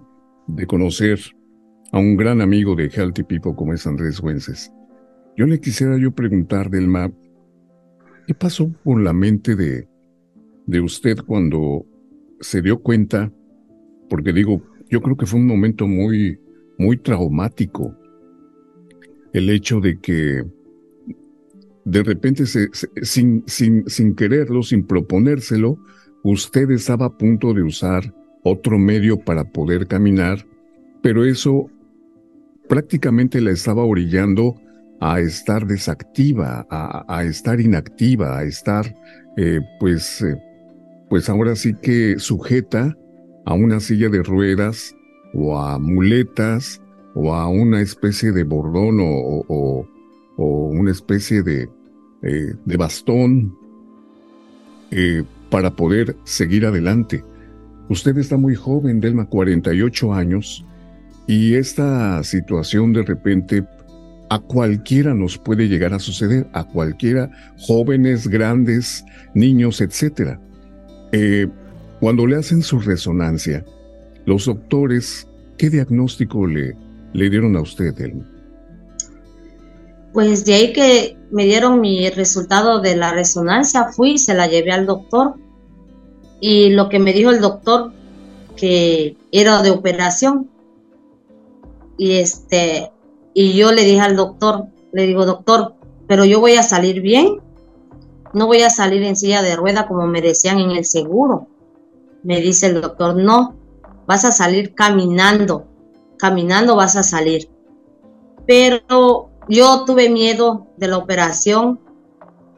de 0.48 0.66
conocer 0.66 1.18
a 1.92 1.98
un 1.98 2.16
gran 2.16 2.40
amigo 2.40 2.74
de 2.74 2.88
Healthy 2.88 3.24
People 3.24 3.54
como 3.56 3.72
es 3.72 3.86
Andrés 3.86 4.20
Güences, 4.20 4.72
yo 5.36 5.46
le 5.46 5.60
quisiera 5.60 5.96
yo 5.96 6.12
preguntar, 6.12 6.70
Delma, 6.70 7.10
¿qué 8.26 8.34
pasó 8.34 8.70
por 8.84 9.00
la 9.00 9.12
mente 9.12 9.56
de, 9.56 9.88
de 10.66 10.80
usted 10.80 11.18
cuando 11.26 11.86
se 12.40 12.62
dio 12.62 12.80
cuenta 12.80 13.32
porque 14.10 14.32
digo, 14.32 14.60
yo 14.90 15.00
creo 15.00 15.16
que 15.16 15.24
fue 15.24 15.38
un 15.38 15.46
momento 15.46 15.86
muy, 15.86 16.38
muy 16.76 16.98
traumático. 16.98 17.96
El 19.32 19.48
hecho 19.48 19.80
de 19.80 19.98
que 20.00 20.44
de 21.84 22.02
repente, 22.02 22.44
sin, 22.46 23.44
sin, 23.46 23.88
sin 23.88 24.14
quererlo, 24.14 24.62
sin 24.62 24.84
proponérselo, 24.84 25.78
usted 26.24 26.70
estaba 26.72 27.06
a 27.06 27.16
punto 27.16 27.54
de 27.54 27.62
usar 27.62 28.12
otro 28.42 28.78
medio 28.78 29.18
para 29.18 29.44
poder 29.44 29.86
caminar, 29.86 30.44
pero 31.02 31.24
eso 31.24 31.70
prácticamente 32.70 33.40
la 33.40 33.50
estaba 33.50 33.82
orillando 33.82 34.54
a 35.00 35.18
estar 35.18 35.66
desactiva, 35.66 36.66
a, 36.70 37.24
estar 37.24 37.60
inactiva, 37.60 38.38
a 38.38 38.44
estar, 38.44 38.94
eh, 39.36 39.60
pues, 39.80 40.22
eh, 40.22 40.40
pues 41.08 41.28
ahora 41.28 41.56
sí 41.56 41.74
que 41.74 42.20
sujeta 42.20 42.96
a 43.44 43.54
una 43.54 43.80
silla 43.80 44.08
de 44.08 44.22
ruedas 44.22 44.94
o 45.34 45.58
a 45.58 45.80
muletas 45.80 46.80
o 47.14 47.34
a 47.34 47.48
una 47.48 47.80
especie 47.80 48.30
de 48.30 48.44
bordón 48.44 48.98
o, 49.00 49.86
una 50.36 50.90
especie 50.92 51.42
de, 51.42 51.68
eh, 52.22 52.54
de 52.64 52.76
bastón 52.78 53.54
para 55.50 55.70
poder 55.70 56.16
seguir 56.24 56.64
adelante. 56.64 57.24
Usted 57.88 58.16
está 58.16 58.36
muy 58.36 58.54
joven, 58.54 59.00
Delma, 59.00 59.26
48 59.26 60.14
años, 60.14 60.64
y 61.30 61.54
esta 61.54 62.24
situación 62.24 62.92
de 62.92 63.04
repente 63.04 63.64
a 64.30 64.40
cualquiera 64.40 65.14
nos 65.14 65.38
puede 65.38 65.68
llegar 65.68 65.94
a 65.94 66.00
suceder, 66.00 66.48
a 66.52 66.64
cualquiera, 66.64 67.30
jóvenes, 67.56 68.26
grandes, 68.26 69.04
niños, 69.32 69.80
etc. 69.80 70.40
Eh, 71.12 71.46
cuando 72.00 72.26
le 72.26 72.34
hacen 72.34 72.62
su 72.62 72.80
resonancia, 72.80 73.64
los 74.24 74.46
doctores, 74.46 75.28
¿qué 75.56 75.70
diagnóstico 75.70 76.48
le, 76.48 76.74
le 77.12 77.30
dieron 77.30 77.54
a 77.54 77.60
usted, 77.60 77.96
Elma? 78.00 78.28
Pues 80.12 80.44
de 80.44 80.54
ahí 80.54 80.72
que 80.72 81.16
me 81.30 81.44
dieron 81.44 81.80
mi 81.80 82.10
resultado 82.10 82.80
de 82.80 82.96
la 82.96 83.12
resonancia, 83.12 83.84
fui 83.92 84.18
se 84.18 84.34
la 84.34 84.48
llevé 84.48 84.72
al 84.72 84.84
doctor. 84.84 85.34
Y 86.40 86.70
lo 86.70 86.88
que 86.88 86.98
me 86.98 87.12
dijo 87.12 87.30
el 87.30 87.40
doctor, 87.40 87.92
que 88.56 89.16
era 89.30 89.62
de 89.62 89.70
operación. 89.70 90.49
Y 92.00 92.14
este, 92.14 92.90
y 93.34 93.52
yo 93.52 93.72
le 93.72 93.84
dije 93.84 94.00
al 94.00 94.16
doctor, 94.16 94.66
le 94.92 95.06
digo, 95.06 95.26
doctor, 95.26 95.74
pero 96.08 96.24
yo 96.24 96.40
voy 96.40 96.54
a 96.54 96.62
salir 96.62 97.00
bien. 97.02 97.40
No 98.32 98.46
voy 98.46 98.62
a 98.62 98.70
salir 98.70 99.02
en 99.02 99.16
silla 99.16 99.42
de 99.42 99.56
rueda 99.56 99.86
como 99.86 100.06
me 100.06 100.22
decían 100.22 100.58
en 100.58 100.70
el 100.70 100.84
seguro 100.84 101.48
me 102.22 102.40
dice 102.40 102.66
el 102.66 102.80
doctor, 102.80 103.16
no, 103.16 103.56
vas 104.06 104.24
a 104.24 104.32
salir 104.32 104.74
caminando, 104.74 105.66
caminando 106.18 106.76
vas 106.76 106.96
a 106.96 107.02
salir. 107.02 107.48
Pero 108.46 109.30
yo 109.48 109.84
tuve 109.84 110.10
miedo 110.10 110.68
de 110.76 110.88
la 110.88 110.98
operación 110.98 111.80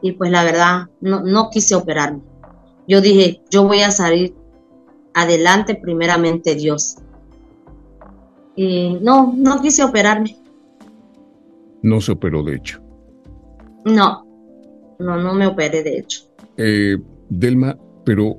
y 0.01 0.13
pues 0.13 0.31
la 0.31 0.43
verdad 0.43 0.89
no, 1.01 1.21
no 1.21 1.49
quise 1.49 1.75
operarme. 1.75 2.21
Yo 2.87 2.99
dije, 2.99 3.41
yo 3.49 3.65
voy 3.65 3.81
a 3.81 3.91
salir 3.91 4.35
adelante 5.13 5.75
primeramente 5.75 6.55
Dios. 6.55 6.97
Y 8.55 8.97
no, 9.01 9.33
no 9.35 9.61
quise 9.61 9.83
operarme. 9.83 10.37
No 11.81 11.99
se 11.99 12.11
operó 12.11 12.43
de 12.43 12.55
hecho. 12.55 12.81
No, 13.85 14.25
no, 14.99 15.17
no 15.17 15.33
me 15.33 15.47
operé 15.47 15.83
de 15.83 15.97
hecho. 15.97 16.21
Eh, 16.57 16.97
Delma, 17.29 17.77
pero 18.05 18.37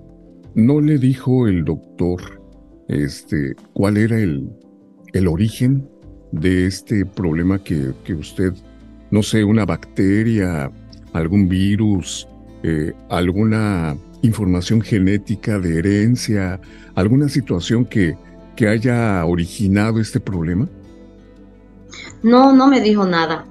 ¿No 0.54 0.80
le 0.80 0.98
dijo 0.98 1.48
el 1.48 1.64
doctor 1.64 2.40
este, 2.86 3.56
cuál 3.72 3.96
era 3.96 4.20
el, 4.20 4.48
el 5.12 5.26
origen 5.26 5.88
de 6.30 6.66
este 6.66 7.04
problema 7.04 7.58
que, 7.58 7.90
que, 8.04 8.14
usted, 8.14 8.52
no 9.10 9.24
sé, 9.24 9.42
una 9.42 9.64
bacteria, 9.64 10.70
algún 11.12 11.48
virus, 11.48 12.28
eh, 12.62 12.92
alguna 13.08 13.96
información 14.22 14.80
genética 14.80 15.58
de 15.58 15.78
herencia, 15.78 16.60
alguna 16.94 17.28
situación 17.28 17.84
que, 17.84 18.16
que 18.54 18.68
haya 18.68 19.24
originado 19.24 20.00
este 20.00 20.20
problema? 20.20 20.68
No, 22.22 22.52
no 22.52 22.68
me 22.68 22.80
dijo 22.80 23.06
nada. 23.06 23.44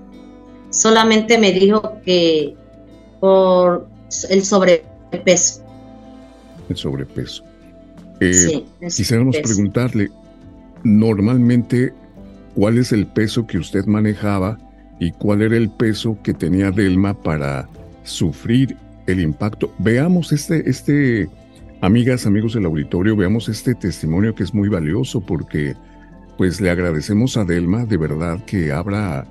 Solamente 0.69 1.37
me 1.37 1.51
dijo 1.51 1.99
que 2.03 2.55
por 3.19 3.87
el 4.29 4.43
sobrepeso 4.43 5.63
el 6.69 6.77
sobrepeso. 6.77 7.43
Eh, 8.19 8.63
quisiéramos 8.81 9.37
preguntarle, 9.37 10.09
normalmente, 10.83 11.93
¿cuál 12.55 12.77
es 12.77 12.91
el 12.91 13.05
peso 13.07 13.45
que 13.45 13.57
usted 13.57 13.85
manejaba 13.85 14.57
y 14.99 15.11
cuál 15.11 15.41
era 15.41 15.57
el 15.57 15.69
peso 15.69 16.17
que 16.23 16.33
tenía 16.33 16.71
Delma 16.71 17.13
para 17.13 17.67
sufrir 18.03 18.77
el 19.07 19.19
impacto. 19.19 19.73
Veamos 19.79 20.31
este, 20.31 20.69
este, 20.69 21.29
amigas, 21.83 22.25
amigos 22.25 22.53
del 22.53 22.63
auditorio, 22.63 23.13
veamos 23.13 23.49
este 23.49 23.75
testimonio 23.75 24.33
que 24.33 24.43
es 24.43 24.53
muy 24.53 24.69
valioso 24.69 25.19
porque 25.19 25.75
pues 26.37 26.61
le 26.61 26.69
agradecemos 26.69 27.35
a 27.35 27.43
Delma 27.43 27.85
de 27.85 27.97
verdad 27.97 28.41
que 28.45 28.71
abra 28.71 29.27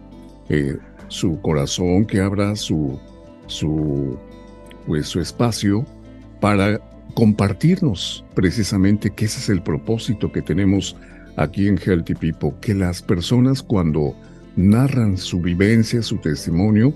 eh, 0.50 0.76
su 1.08 1.40
corazón, 1.40 2.04
que 2.04 2.20
abra 2.20 2.54
su, 2.54 3.00
su, 3.46 4.18
pues, 4.86 5.06
su 5.06 5.20
espacio 5.20 5.86
para 6.40 6.78
compartirnos 7.14 8.22
precisamente 8.34 9.08
que 9.08 9.24
ese 9.24 9.40
es 9.40 9.48
el 9.48 9.62
propósito 9.62 10.30
que 10.30 10.42
tenemos 10.42 10.94
aquí 11.36 11.68
en 11.68 11.78
Healthy 11.78 12.16
People, 12.16 12.52
que 12.60 12.74
las 12.74 13.00
personas 13.00 13.62
cuando 13.62 14.14
narran 14.56 15.16
su 15.16 15.40
vivencia, 15.40 16.02
su 16.02 16.18
testimonio, 16.18 16.92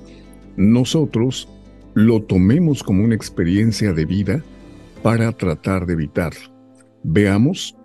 nosotros 0.59 1.49
lo 1.95 2.23
tomemos 2.23 2.83
como 2.83 3.05
una 3.05 3.15
experiencia 3.15 3.95
de 3.95 4.05
vida 4.05 4.43
para 5.03 5.33
tratar 5.33 5.87
de 5.87 5.95
evitar. 5.95 6.33
Veamos 7.03 7.77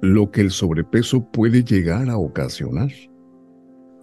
lo 0.00 0.30
que 0.30 0.40
el 0.40 0.50
sobrepeso 0.50 1.30
puede 1.30 1.64
llegar 1.64 2.10
a 2.10 2.18
ocasionar. 2.18 2.90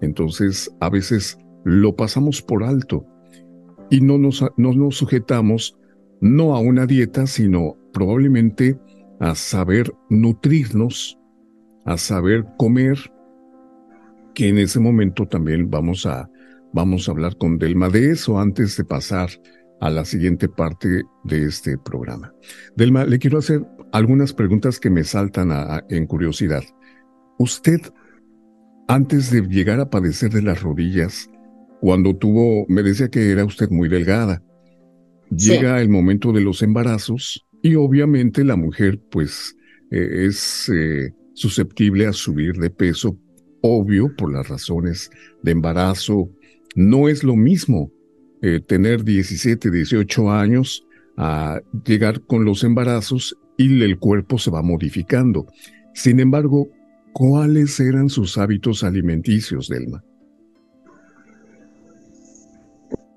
Entonces, 0.01 0.73
a 0.79 0.89
veces 0.89 1.37
lo 1.63 1.95
pasamos 1.95 2.41
por 2.41 2.63
alto 2.63 3.05
y 3.89 4.01
no 4.01 4.17
nos, 4.17 4.43
no 4.57 4.73
nos 4.73 4.97
sujetamos 4.97 5.77
no 6.21 6.55
a 6.55 6.59
una 6.59 6.85
dieta, 6.85 7.27
sino 7.27 7.77
probablemente 7.93 8.79
a 9.19 9.35
saber 9.35 9.93
nutrirnos, 10.09 11.19
a 11.85 11.97
saber 11.97 12.45
comer, 12.57 12.97
que 14.33 14.47
en 14.47 14.57
ese 14.57 14.79
momento 14.79 15.27
también 15.27 15.69
vamos 15.69 16.05
a, 16.05 16.29
vamos 16.73 17.07
a 17.07 17.11
hablar 17.11 17.37
con 17.37 17.57
Delma 17.57 17.89
de 17.89 18.11
eso 18.11 18.39
antes 18.39 18.77
de 18.77 18.85
pasar 18.85 19.29
a 19.81 19.89
la 19.89 20.05
siguiente 20.05 20.47
parte 20.47 21.03
de 21.23 21.45
este 21.45 21.77
programa. 21.77 22.33
Delma, 22.77 23.03
le 23.03 23.17
quiero 23.17 23.39
hacer 23.39 23.65
algunas 23.91 24.31
preguntas 24.31 24.79
que 24.79 24.91
me 24.91 25.03
saltan 25.03 25.51
en 25.89 26.05
curiosidad. 26.05 26.63
Usted, 27.39 27.81
antes 28.87 29.31
de 29.31 29.41
llegar 29.41 29.79
a 29.79 29.89
padecer 29.89 30.31
de 30.31 30.43
las 30.43 30.61
rodillas, 30.61 31.29
cuando 31.81 32.15
tuvo, 32.15 32.65
me 32.69 32.83
decía 32.83 33.09
que 33.09 33.31
era 33.31 33.43
usted 33.43 33.69
muy 33.71 33.89
delgada, 33.89 34.43
llega 35.31 35.81
el 35.81 35.89
momento 35.89 36.31
de 36.31 36.41
los 36.41 36.61
embarazos 36.61 37.47
y 37.63 37.73
obviamente 37.73 38.43
la 38.43 38.55
mujer 38.55 39.01
pues 39.09 39.55
eh, 39.89 40.27
es 40.27 40.69
eh, 40.69 41.11
susceptible 41.33 42.05
a 42.05 42.13
subir 42.13 42.53
de 42.57 42.69
peso, 42.69 43.17
obvio, 43.61 44.15
por 44.15 44.31
las 44.31 44.47
razones 44.47 45.09
de 45.41 45.51
embarazo. 45.51 46.29
No 46.75 47.09
es 47.09 47.23
lo 47.23 47.35
mismo 47.35 47.91
eh, 48.41 48.59
tener 48.59 49.03
17, 49.03 49.69
18 49.69 50.31
años 50.31 50.85
a 51.17 51.61
llegar 51.85 52.21
con 52.21 52.45
los 52.45 52.63
embarazos 52.63 53.37
y 53.57 53.83
el 53.83 53.99
cuerpo 53.99 54.37
se 54.37 54.49
va 54.49 54.61
modificando. 54.61 55.45
Sin 55.93 56.19
embargo, 56.19 56.67
¿cuáles 57.13 57.79
eran 57.79 58.09
sus 58.09 58.37
hábitos 58.37 58.83
alimenticios, 58.83 59.67
Delma? 59.67 60.03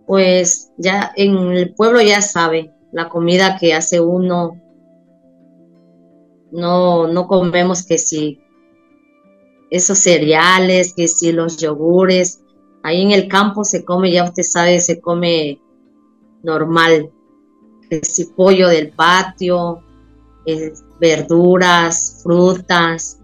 Pues 0.07 0.71
ya 0.76 1.12
en 1.16 1.37
el 1.52 1.75
pueblo 1.75 2.02
ya 2.02 2.21
sabe 2.21 2.71
la 2.93 3.09
comida 3.09 3.57
que 3.59 3.73
hace 3.73 4.00
uno. 4.00 4.61
No, 6.52 7.09
no 7.09 7.26
comemos 7.26 7.87
que 7.87 7.97
si 7.99 8.40
esos 9.71 9.99
cereales, 9.99 10.92
que 10.94 11.09
si 11.09 11.33
los 11.33 11.57
yogures, 11.57 12.43
Ahí 12.85 13.01
en 13.01 13.12
el 13.12 13.29
campo 13.29 13.64
se 13.64 13.83
come, 13.83 14.12
ya 14.12 14.25
usted 14.25 14.42
sabe, 14.42 14.79
se 14.79 15.01
come 15.01 15.59
normal. 16.42 17.11
si 18.03 18.27
pollo 18.27 18.68
del 18.68 18.90
patio, 18.90 19.83
verduras, 21.01 22.20
frutas. 22.23 23.18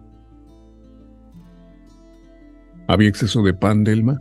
¿Había 2.88 3.10
exceso 3.10 3.42
de 3.42 3.52
pan, 3.52 3.84
Delma? 3.84 4.18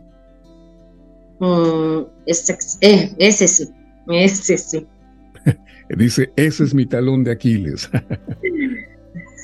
Mm, 1.40 2.02
ese, 2.26 2.58
eh, 2.82 3.14
ese 3.18 3.48
sí, 3.48 3.70
ese 4.08 4.58
sí. 4.58 4.86
Dice, 5.96 6.30
ese 6.36 6.64
es 6.64 6.74
mi 6.74 6.84
talón 6.84 7.24
de 7.24 7.32
Aquiles. 7.32 7.88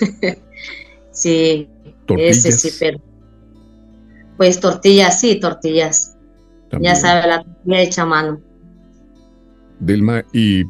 sí, 1.10 1.70
ese 2.18 2.52
sí, 2.52 2.68
pero 2.78 3.00
pues 4.36 4.60
tortillas, 4.60 5.20
sí, 5.20 5.40
tortillas. 5.40 6.16
Ya 6.80 6.94
sabe, 6.94 7.26
la 7.28 7.42
tortilla 7.42 7.80
hecha 7.80 8.02
a 8.02 8.06
mano. 8.06 8.40
Delma, 9.78 10.24
y 10.32 10.64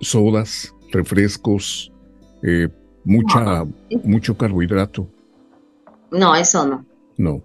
sodas, 0.00 0.74
refrescos, 0.92 1.92
eh, 2.42 2.68
mucha, 3.04 3.64
mucho 4.04 4.36
carbohidrato. 4.36 5.08
No, 6.10 6.34
eso 6.34 6.66
no. 6.66 6.86
No. 7.16 7.42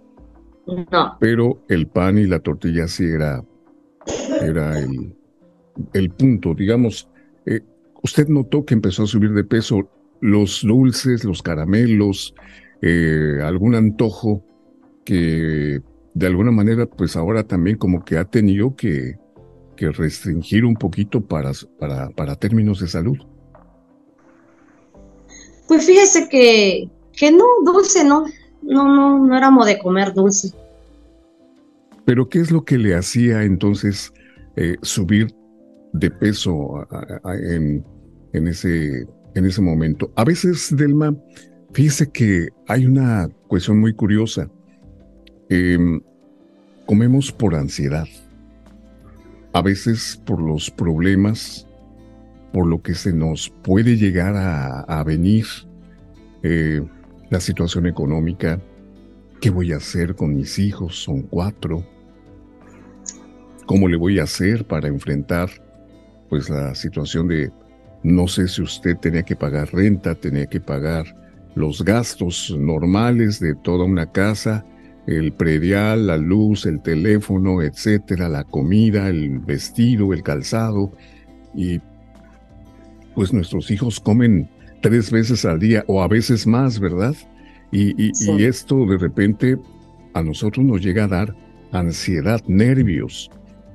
No. 0.90 1.16
Pero 1.18 1.62
el 1.68 1.86
pan 1.86 2.18
y 2.18 2.26
la 2.26 2.40
tortilla 2.40 2.88
sí 2.88 3.04
era, 3.04 3.42
era 4.42 4.78
el, 4.78 5.16
el 5.94 6.10
punto. 6.10 6.54
Digamos, 6.54 7.08
eh, 7.46 7.60
usted 8.02 8.28
notó 8.28 8.64
que 8.64 8.74
empezó 8.74 9.04
a 9.04 9.06
subir 9.06 9.32
de 9.32 9.44
peso 9.44 9.88
los 10.20 10.62
dulces, 10.62 11.24
los 11.24 11.42
caramelos, 11.42 12.34
eh, 12.82 13.38
algún 13.42 13.74
antojo 13.74 14.44
que 15.08 15.80
de 16.12 16.26
alguna 16.26 16.50
manera 16.50 16.84
pues 16.84 17.16
ahora 17.16 17.42
también 17.42 17.78
como 17.78 18.04
que 18.04 18.18
ha 18.18 18.26
tenido 18.26 18.76
que, 18.76 19.16
restringir 19.78 20.66
un 20.66 20.74
poquito 20.74 21.22
para, 21.22 21.52
para, 21.78 22.10
para, 22.10 22.36
términos 22.36 22.80
de 22.80 22.88
salud. 22.88 23.16
Pues 25.66 25.86
fíjese 25.86 26.28
que, 26.28 26.90
que 27.16 27.30
no, 27.30 27.44
dulce 27.64 28.04
no, 28.04 28.26
no, 28.60 28.84
no, 28.84 29.24
no 29.24 29.36
éramos 29.36 29.66
de 29.66 29.78
comer 29.78 30.12
dulce. 30.12 30.52
Pero 32.04 32.28
¿qué 32.28 32.40
es 32.40 32.50
lo 32.50 32.64
que 32.64 32.76
le 32.76 32.94
hacía 32.94 33.44
entonces 33.44 34.12
eh, 34.56 34.76
subir 34.82 35.32
de 35.92 36.10
peso 36.10 36.86
en, 37.24 37.82
en, 38.32 38.48
ese, 38.48 39.06
en 39.36 39.46
ese 39.46 39.62
momento? 39.62 40.12
A 40.16 40.24
veces, 40.24 40.74
Delma, 40.76 41.16
fíjese 41.72 42.10
que 42.10 42.48
hay 42.66 42.84
una 42.84 43.28
cuestión 43.46 43.78
muy 43.78 43.94
curiosa. 43.94 44.50
Em, 45.50 46.02
comemos 46.84 47.32
por 47.32 47.54
ansiedad, 47.54 48.06
a 49.52 49.62
veces 49.62 50.20
por 50.26 50.42
los 50.42 50.70
problemas, 50.70 51.66
por 52.52 52.66
lo 52.66 52.82
que 52.82 52.94
se 52.94 53.12
nos 53.12 53.48
puede 53.62 53.96
llegar 53.96 54.34
a, 54.36 55.02
venir, 55.04 55.46
eh, 56.42 56.82
la 57.30 57.40
situación 57.40 57.86
económica, 57.86 58.60
qué 59.40 59.50
voy 59.50 59.72
a 59.72 59.76
hacer 59.76 60.14
con 60.14 60.34
mis 60.34 60.58
hijos, 60.58 60.96
son 61.02 61.22
cuatro, 61.22 61.84
cómo 63.64 63.88
le 63.88 63.96
voy 63.96 64.18
a 64.18 64.24
hacer 64.24 64.66
para 64.66 64.88
enfrentar 64.88 65.48
pues 66.28 66.50
la 66.50 66.74
situación 66.74 67.28
de 67.28 67.50
no 68.02 68.28
sé 68.28 68.48
si 68.48 68.62
usted 68.62 68.96
tenía 68.98 69.22
que 69.22 69.36
pagar 69.36 69.72
renta, 69.72 70.14
tenía 70.14 70.46
que 70.46 70.60
pagar 70.60 71.06
los 71.54 71.82
gastos 71.82 72.54
normales 72.58 73.40
de 73.40 73.54
toda 73.54 73.84
una 73.84 74.12
casa, 74.12 74.64
el 75.08 75.32
predial, 75.32 76.06
la 76.06 76.18
luz, 76.18 76.66
el 76.66 76.82
teléfono, 76.82 77.62
etcétera, 77.62 78.28
la 78.28 78.44
comida, 78.44 79.08
el 79.08 79.38
vestido, 79.38 80.12
el 80.12 80.22
calzado. 80.22 80.92
Y 81.54 81.80
pues 83.14 83.32
nuestros 83.32 83.70
hijos 83.70 84.00
comen 84.00 84.50
tres 84.82 85.10
veces 85.10 85.46
al 85.46 85.60
día 85.60 85.82
o 85.86 86.02
a 86.02 86.08
veces 86.08 86.46
más, 86.46 86.78
¿verdad? 86.78 87.14
Y, 87.72 88.12
esto 88.44 88.84
de 88.84 88.98
repente 88.98 89.58
a 90.12 90.22
nosotros 90.22 90.64
nos 90.64 90.82
llega 90.82 91.04
a 91.04 91.08
dar 91.08 91.34
ansiedad, 91.72 92.42
nervios, 92.46 93.30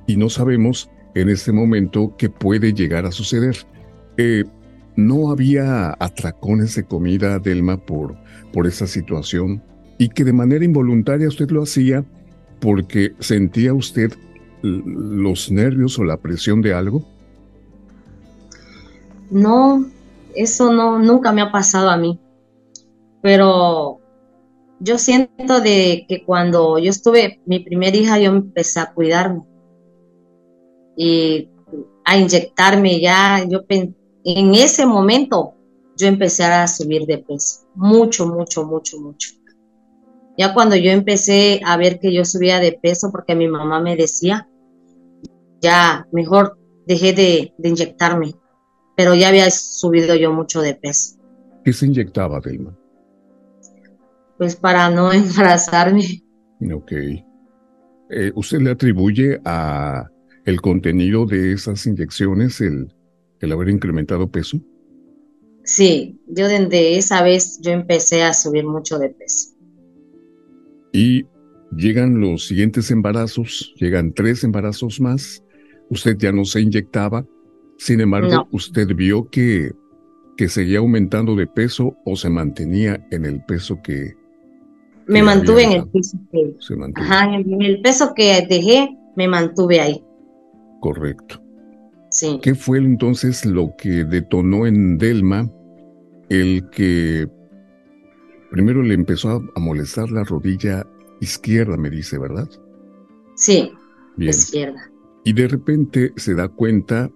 y 0.06 0.16
no 0.16 0.28
sabemos 0.28 0.88
en 1.16 1.28
este 1.30 1.50
momento 1.50 2.14
qué 2.16 2.30
puede 2.30 2.72
llegar 2.72 3.06
a 3.06 3.12
suceder. 3.12 3.56
Eh, 4.18 4.44
no 4.94 5.32
había 5.32 5.96
atracones 5.98 6.76
de 6.76 6.84
comida, 6.84 7.40
Delma, 7.40 7.76
por, 7.76 8.16
por 8.52 8.68
esa 8.68 8.86
situación 8.86 9.62
y 9.98 10.08
que 10.08 10.24
de 10.24 10.32
manera 10.32 10.64
involuntaria 10.64 11.28
usted 11.28 11.50
lo 11.50 11.62
hacía 11.62 12.04
porque 12.60 13.14
sentía 13.20 13.74
usted 13.74 14.12
los 14.62 15.50
nervios 15.50 15.98
o 15.98 16.04
la 16.04 16.16
presión 16.16 16.62
de 16.62 16.72
algo? 16.72 17.04
No, 19.30 19.86
eso 20.34 20.72
no, 20.72 20.98
nunca 20.98 21.32
me 21.32 21.42
ha 21.42 21.52
pasado 21.52 21.90
a 21.90 21.96
mí. 21.96 22.18
Pero 23.22 24.00
yo 24.80 24.98
siento 24.98 25.60
de 25.60 26.06
que 26.08 26.24
cuando 26.24 26.78
yo 26.78 26.90
estuve 26.90 27.40
mi 27.46 27.60
primera 27.60 27.96
hija, 27.96 28.18
yo 28.18 28.30
empecé 28.30 28.80
a 28.80 28.92
cuidarme 28.92 29.42
y 30.96 31.48
a 32.04 32.18
inyectarme 32.18 33.00
ya. 33.00 33.44
Yo 33.48 33.64
en 33.68 34.54
ese 34.54 34.86
momento 34.86 35.54
yo 35.96 36.06
empecé 36.06 36.44
a 36.44 36.66
subir 36.66 37.06
de 37.06 37.18
peso, 37.18 37.66
mucho, 37.74 38.26
mucho, 38.26 38.64
mucho, 38.64 38.98
mucho. 39.00 39.30
Ya 40.36 40.52
cuando 40.52 40.74
yo 40.76 40.90
empecé 40.90 41.60
a 41.64 41.76
ver 41.76 42.00
que 42.00 42.12
yo 42.12 42.24
subía 42.24 42.58
de 42.58 42.72
peso, 42.72 43.10
porque 43.12 43.36
mi 43.36 43.46
mamá 43.48 43.80
me 43.80 43.96
decía, 43.96 44.48
ya 45.60 46.06
mejor 46.12 46.58
dejé 46.86 47.12
de, 47.12 47.54
inyectarme, 47.62 48.34
pero 48.96 49.14
ya 49.14 49.28
había 49.28 49.50
subido 49.50 50.16
yo 50.16 50.32
mucho 50.32 50.60
de 50.60 50.74
peso. 50.74 51.16
¿Qué 51.64 51.72
se 51.72 51.86
inyectaba, 51.86 52.40
Delma? 52.40 52.76
Pues 54.36 54.56
para 54.56 54.90
no 54.90 55.12
embarazarme. 55.12 56.22
Ok. 56.72 56.92
Eh, 58.10 58.32
¿Usted 58.34 58.60
le 58.60 58.70
atribuye 58.70 59.40
a 59.44 60.08
el 60.44 60.60
contenido 60.60 61.24
de 61.24 61.52
esas 61.52 61.86
inyecciones 61.86 62.60
el, 62.60 62.92
el 63.40 63.52
haber 63.52 63.70
incrementado 63.70 64.30
peso? 64.30 64.58
Sí, 65.64 66.20
yo 66.26 66.46
desde 66.48 66.98
esa 66.98 67.22
vez 67.22 67.58
yo 67.62 67.72
empecé 67.72 68.22
a 68.22 68.34
subir 68.34 68.66
mucho 68.66 68.98
de 68.98 69.08
peso. 69.08 69.53
Y 70.94 71.26
llegan 71.76 72.20
los 72.20 72.46
siguientes 72.46 72.92
embarazos, 72.92 73.74
llegan 73.80 74.14
tres 74.14 74.44
embarazos 74.44 75.00
más, 75.00 75.42
usted 75.90 76.16
ya 76.16 76.30
no 76.30 76.44
se 76.44 76.60
inyectaba, 76.60 77.26
sin 77.78 78.00
embargo, 78.00 78.46
usted 78.52 78.86
vio 78.94 79.28
que, 79.28 79.72
que 80.36 80.48
seguía 80.48 80.78
aumentando 80.78 81.34
de 81.34 81.48
peso 81.48 81.96
o 82.04 82.14
se 82.14 82.30
mantenía 82.30 83.04
en 83.10 83.24
el 83.24 83.44
peso 83.44 83.82
que... 83.82 84.14
Me 85.08 85.20
mantuve 85.20 85.64
en 85.64 85.72
el 85.72 85.88
peso 85.88 86.16
que... 86.30 86.54
Ajá, 86.94 87.34
en 87.34 87.60
el 87.60 87.80
peso 87.82 88.12
que 88.14 88.46
dejé, 88.48 88.96
me 89.16 89.26
mantuve 89.26 89.80
ahí. 89.80 90.00
Correcto. 90.80 91.42
Sí. 92.10 92.38
¿Qué 92.40 92.54
fue 92.54 92.78
entonces 92.78 93.44
lo 93.44 93.74
que 93.76 94.04
detonó 94.04 94.64
en 94.64 94.96
Delma 94.96 95.50
el 96.28 96.70
que 96.70 97.26
primero 98.54 98.84
le 98.84 98.94
empezó 98.94 99.42
a, 99.52 99.58
molestar 99.58 100.12
la 100.12 100.22
rodilla 100.22 100.86
izquierda, 101.20 101.76
me 101.76 101.90
dice, 101.90 102.18
¿verdad? 102.18 102.48
Sí, 103.34 103.72
izquierda. 104.16 104.92
Y 105.24 105.32
de 105.32 105.48
repente 105.48 106.12
se 106.14 106.34
da 106.36 106.46
cuenta, 106.46 107.10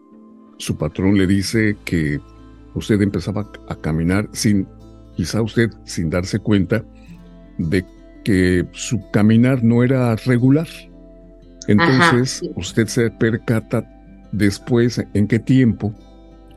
su 0.57 0.77
patrón 0.77 1.17
le 1.17 1.29
dice 1.29 1.77
que 1.85 2.19
usted 2.75 3.01
empezaba 3.03 3.49
a 3.69 3.77
caminar 3.77 4.29
sin, 4.33 4.67
quizá 5.17 5.41
usted 5.41 5.71
sin 5.85 6.11
darse 6.11 6.41
cuenta 6.41 6.85
de 7.59 7.87
que 8.25 8.67
su 8.73 9.09
caminar 9.13 9.63
no 9.63 9.85
era 9.85 10.17
regular. 10.17 10.67
Entonces 11.69 12.43
usted 12.57 12.89
se 12.89 13.13
percata 13.13 13.89
después, 14.33 15.01
en 15.15 15.29
qué 15.29 15.39
tiempo, 15.39 15.95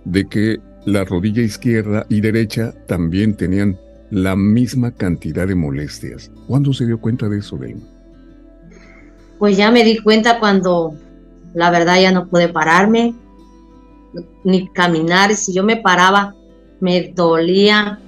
de 0.06 0.28
que 0.28 0.60
la 0.86 1.04
rodilla 1.04 1.44
izquierda 1.44 2.08
y 2.10 2.22
derecha 2.22 2.74
también 2.88 3.36
tenían 3.36 3.78
la 4.12 4.36
misma 4.36 4.91
cantidad 4.91 5.47
de 5.47 5.56
molestias. 5.56 6.30
¿Cuándo 6.47 6.74
se 6.74 6.86
dio 6.86 7.00
cuenta 7.00 7.28
de 7.30 7.39
eso, 7.39 7.58
Delma? 7.58 7.82
Pues 9.39 9.58
ya 9.58 9.71
me 9.71 9.84
di 9.84 9.97
cuenta 9.97 10.39
cuando 10.39 10.93
la 11.54 11.71
verdad 11.71 12.00
ya 12.00 12.12
no 12.12 12.28
pude 12.28 12.50
pararme, 12.50 13.15
ni 14.43 14.67
caminar. 14.69 15.34
Si 15.34 15.54
yo 15.54 15.63
me 15.63 15.78
paraba, 15.78 16.36
me 16.80 17.13
dolía, 17.15 18.00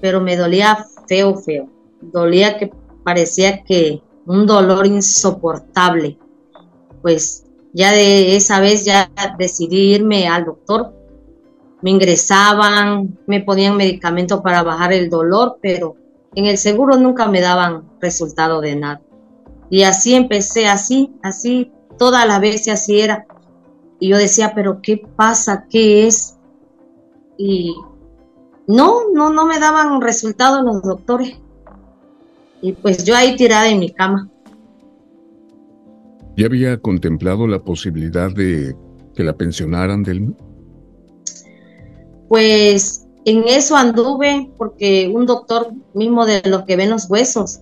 pero 0.00 0.20
me 0.20 0.36
dolía 0.36 0.86
feo, 1.08 1.36
feo. 1.36 1.68
Dolía 2.00 2.56
que 2.56 2.70
parecía 3.04 3.64
que 3.64 4.00
un 4.26 4.46
dolor 4.46 4.86
insoportable. 4.86 6.18
Pues 7.02 7.44
ya 7.72 7.92
de 7.92 8.36
esa 8.36 8.60
vez 8.60 8.84
ya 8.84 9.10
decidí 9.38 9.94
irme 9.94 10.28
al 10.28 10.44
doctor 10.44 10.92
me 11.86 11.92
ingresaban, 11.92 13.16
me 13.28 13.42
ponían 13.42 13.76
medicamentos 13.76 14.40
para 14.40 14.64
bajar 14.64 14.92
el 14.92 15.08
dolor, 15.08 15.58
pero 15.62 15.94
en 16.34 16.46
el 16.46 16.58
seguro 16.58 16.96
nunca 16.96 17.28
me 17.28 17.40
daban 17.40 17.84
resultado 18.00 18.60
de 18.60 18.74
nada. 18.74 19.00
Y 19.70 19.84
así 19.84 20.16
empecé, 20.16 20.66
así, 20.66 21.12
así, 21.22 21.70
todas 21.96 22.26
las 22.26 22.40
veces 22.40 22.72
así 22.72 22.98
era. 22.98 23.24
Y 24.00 24.08
yo 24.08 24.18
decía, 24.18 24.50
pero 24.52 24.82
¿qué 24.82 25.00
pasa? 25.14 25.66
¿Qué 25.70 26.08
es? 26.08 26.36
Y 27.38 27.76
no, 28.66 29.12
no, 29.14 29.30
no 29.30 29.46
me 29.46 29.60
daban 29.60 30.00
resultados 30.00 30.64
los 30.64 30.82
doctores. 30.82 31.38
Y 32.62 32.72
pues 32.72 33.04
yo 33.04 33.14
ahí 33.14 33.36
tirada 33.36 33.68
en 33.68 33.78
mi 33.78 33.92
cama. 33.92 34.28
¿Ya 36.36 36.46
había 36.46 36.78
contemplado 36.78 37.46
la 37.46 37.62
posibilidad 37.62 38.34
de 38.34 38.74
que 39.14 39.22
la 39.22 39.36
pensionaran 39.36 40.02
del 40.02 40.34
pues 42.28 43.06
en 43.24 43.44
eso 43.48 43.76
anduve 43.76 44.50
porque 44.56 45.10
un 45.12 45.26
doctor 45.26 45.72
mismo 45.94 46.24
de 46.26 46.42
los 46.44 46.62
que 46.62 46.76
ven 46.76 46.90
los 46.90 47.10
huesos, 47.10 47.60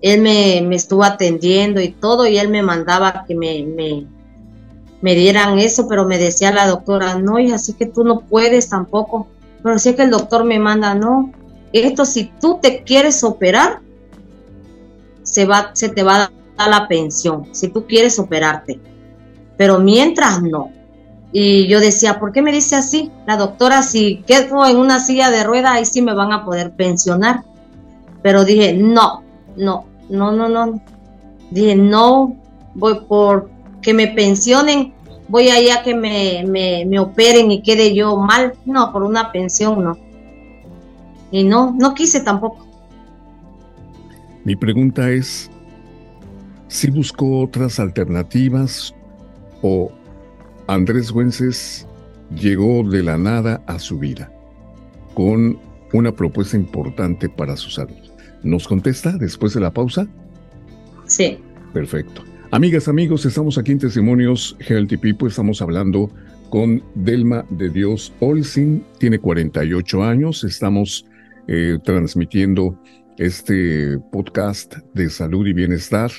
él 0.00 0.20
me, 0.20 0.58
estuvo 0.74 1.04
atendiendo 1.04 1.80
y 1.80 1.90
todo 1.90 2.26
y 2.26 2.38
él 2.38 2.48
me 2.48 2.62
mandaba 2.62 3.24
que 3.26 3.34
me, 3.34 3.64
me, 5.00 5.14
dieran 5.14 5.58
eso, 5.58 5.88
pero 5.88 6.06
me 6.06 6.18
decía 6.18 6.52
la 6.52 6.66
doctora, 6.66 7.18
no, 7.18 7.38
y 7.38 7.52
así 7.52 7.72
que 7.72 7.86
tú 7.86 8.04
no 8.04 8.20
puedes 8.20 8.68
tampoco. 8.68 9.28
Pero 9.62 9.78
sí 9.78 9.94
que 9.94 10.02
el 10.02 10.10
doctor 10.10 10.44
me 10.44 10.58
manda, 10.58 10.94
no, 10.94 11.32
esto 11.72 12.04
si 12.04 12.32
tú 12.40 12.58
te 12.60 12.82
quieres 12.82 13.22
operar, 13.24 13.80
se, 15.22 15.46
va, 15.46 15.70
se 15.72 15.88
te 15.88 16.02
va 16.02 16.16
a 16.16 16.32
dar 16.58 16.68
la 16.68 16.88
pensión, 16.88 17.48
si 17.52 17.68
tú 17.68 17.86
quieres 17.86 18.18
operarte. 18.18 18.80
Pero 19.56 19.78
mientras 19.78 20.42
no. 20.42 20.70
Y 21.32 21.66
yo 21.66 21.80
decía, 21.80 22.20
¿por 22.20 22.32
qué 22.32 22.42
me 22.42 22.52
dice 22.52 22.76
así? 22.76 23.10
La 23.26 23.38
doctora, 23.38 23.82
si 23.82 24.22
quedo 24.26 24.66
en 24.66 24.76
una 24.76 25.00
silla 25.00 25.30
de 25.30 25.44
rueda, 25.44 25.72
ahí 25.72 25.86
sí 25.86 26.02
me 26.02 26.14
van 26.14 26.32
a 26.32 26.44
poder 26.44 26.72
pensionar. 26.72 27.42
Pero 28.22 28.44
dije, 28.44 28.74
no, 28.74 29.22
no, 29.56 29.86
no, 30.10 30.30
no, 30.30 30.48
no. 30.48 30.80
Dije, 31.50 31.74
no, 31.74 32.36
voy 32.74 33.00
por 33.08 33.50
que 33.80 33.94
me 33.94 34.08
pensionen, 34.08 34.92
voy 35.28 35.48
allá 35.48 35.82
que 35.82 35.94
me, 35.94 36.44
me, 36.46 36.84
me 36.84 37.00
operen 37.00 37.50
y 37.50 37.62
quede 37.62 37.94
yo 37.94 38.16
mal. 38.16 38.52
No, 38.66 38.92
por 38.92 39.02
una 39.02 39.32
pensión 39.32 39.82
no. 39.82 39.96
Y 41.30 41.44
no, 41.44 41.74
no 41.78 41.94
quise 41.94 42.20
tampoco. 42.20 42.66
Mi 44.44 44.54
pregunta 44.54 45.10
es, 45.10 45.50
si 46.68 46.90
buscó 46.90 47.40
otras 47.40 47.80
alternativas 47.80 48.94
o 49.62 49.90
Andrés 50.66 51.10
Güences 51.10 51.86
llegó 52.34 52.88
de 52.88 53.02
la 53.02 53.18
nada 53.18 53.62
a 53.66 53.78
su 53.78 53.98
vida 53.98 54.32
con 55.14 55.58
una 55.92 56.12
propuesta 56.12 56.56
importante 56.56 57.28
para 57.28 57.56
su 57.56 57.70
salud. 57.70 57.96
¿Nos 58.42 58.66
contesta 58.66 59.12
después 59.18 59.54
de 59.54 59.60
la 59.60 59.72
pausa? 59.72 60.08
Sí. 61.06 61.38
Perfecto. 61.72 62.24
Amigas, 62.50 62.88
amigos, 62.88 63.24
estamos 63.26 63.58
aquí 63.58 63.72
en 63.72 63.78
Testimonios 63.78 64.56
Healthy 64.60 64.96
People. 64.96 65.28
Estamos 65.28 65.62
hablando 65.62 66.10
con 66.50 66.82
Delma 66.94 67.44
de 67.50 67.70
Dios 67.70 68.12
Olsin. 68.20 68.84
Tiene 68.98 69.18
48 69.18 70.02
años. 70.02 70.44
Estamos 70.44 71.06
eh, 71.48 71.78
transmitiendo 71.84 72.78
este 73.18 73.98
podcast 74.10 74.76
de 74.94 75.10
salud 75.10 75.46
y 75.46 75.52
bienestar 75.52 76.10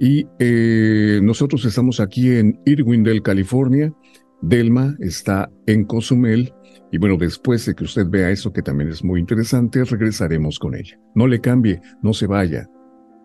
y 0.00 0.26
eh, 0.38 1.20
nosotros 1.22 1.62
estamos 1.66 2.00
aquí 2.00 2.30
en 2.30 2.58
Irwindale, 2.64 3.20
California. 3.20 3.92
Delma 4.40 4.96
está 4.98 5.50
en 5.66 5.84
Cozumel. 5.84 6.54
Y 6.90 6.96
bueno, 6.96 7.18
después 7.18 7.66
de 7.66 7.74
que 7.74 7.84
usted 7.84 8.06
vea 8.08 8.30
eso, 8.30 8.50
que 8.50 8.62
también 8.62 8.88
es 8.88 9.04
muy 9.04 9.20
interesante, 9.20 9.84
regresaremos 9.84 10.58
con 10.58 10.74
ella. 10.74 10.98
No 11.14 11.26
le 11.26 11.42
cambie, 11.42 11.82
no 12.02 12.14
se 12.14 12.26
vaya. 12.26 12.66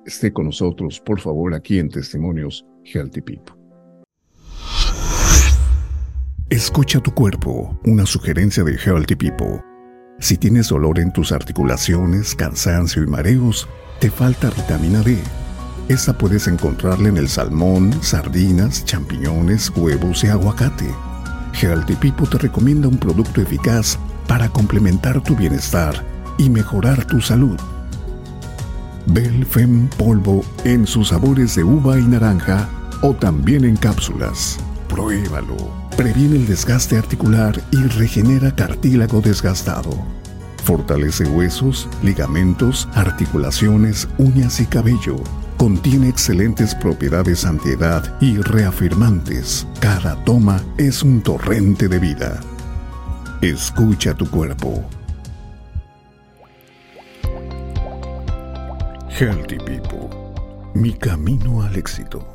Esté 0.06 0.34
con 0.34 0.48
nosotros, 0.48 1.00
por 1.00 1.22
favor, 1.22 1.54
aquí 1.56 1.80
en 1.80 1.88
Testimonios 1.88 2.66
Healthy 2.84 3.22
People. 3.22 3.56
Escucha 6.50 7.00
tu 7.00 7.12
cuerpo, 7.12 7.80
una 7.86 8.06
sugerencia 8.06 8.66
de 8.66 8.76
Healthy 8.76 9.16
People. 9.16 9.64
Si 10.20 10.36
tienes 10.36 10.68
dolor 10.68 11.00
en 11.00 11.14
tus 11.14 11.32
articulaciones, 11.32 12.36
cansancio 12.36 13.02
y 13.02 13.08
mareos, 13.08 13.70
te 14.02 14.12
falta 14.12 14.50
vitamina 14.50 15.02
D. 15.02 15.18
Esta 15.88 16.18
puedes 16.18 16.48
encontrarla 16.48 17.10
en 17.10 17.18
el 17.18 17.30
salmón, 17.30 17.94
sardinas, 18.02 18.84
champiñones, 18.86 19.72
huevos 19.76 20.24
y 20.24 20.28
aguacate. 20.28 20.90
Healthy 21.54 21.96
Pipo 21.96 22.26
te 22.26 22.40
recomienda 22.40 22.88
un 22.88 22.98
producto 22.98 23.40
eficaz 23.40 24.00
para 24.28 24.50
complementar 24.50 25.22
tu 25.22 25.36
bienestar 25.36 26.04
y 26.40 26.50
mejorar 26.50 27.06
tu 27.06 27.22
salud. 27.22 27.58
Belfem 29.06 29.88
polvo 29.90 30.44
en 30.64 30.88
sus 30.88 31.10
sabores 31.10 31.54
de 31.54 31.64
uva 31.64 32.00
y 32.00 32.04
naranja 32.04 32.68
o 33.02 33.14
también 33.14 33.64
en 33.64 33.76
cápsulas. 33.76 34.58
Pruébalo. 34.90 35.86
Previene 35.96 36.38
el 36.38 36.48
desgaste 36.48 36.98
articular 36.98 37.62
y 37.72 37.78
regenera 37.78 38.56
cartílago 38.56 39.22
desgastado. 39.22 39.92
Fortalece 40.64 41.26
huesos, 41.26 41.88
ligamentos, 42.02 42.90
articulaciones, 42.96 44.08
uñas 44.18 44.60
y 44.60 44.66
cabello 44.66 45.18
Contiene 45.58 46.10
excelentes 46.10 46.76
propiedades 46.76 47.46
antiedad 47.46 48.18
y 48.20 48.38
reafirmantes. 48.38 49.66
Cada 49.80 50.22
toma 50.26 50.62
es 50.78 51.02
un 51.02 51.22
torrente 51.22 51.88
de 51.88 51.98
vida. 51.98 52.42
Escucha 53.42 54.14
tu 54.14 54.30
cuerpo. 54.30 54.84
Healthy 59.18 59.58
People, 59.60 60.10
mi 60.74 60.92
camino 60.94 61.64
al 61.64 61.78
éxito. 61.78 62.35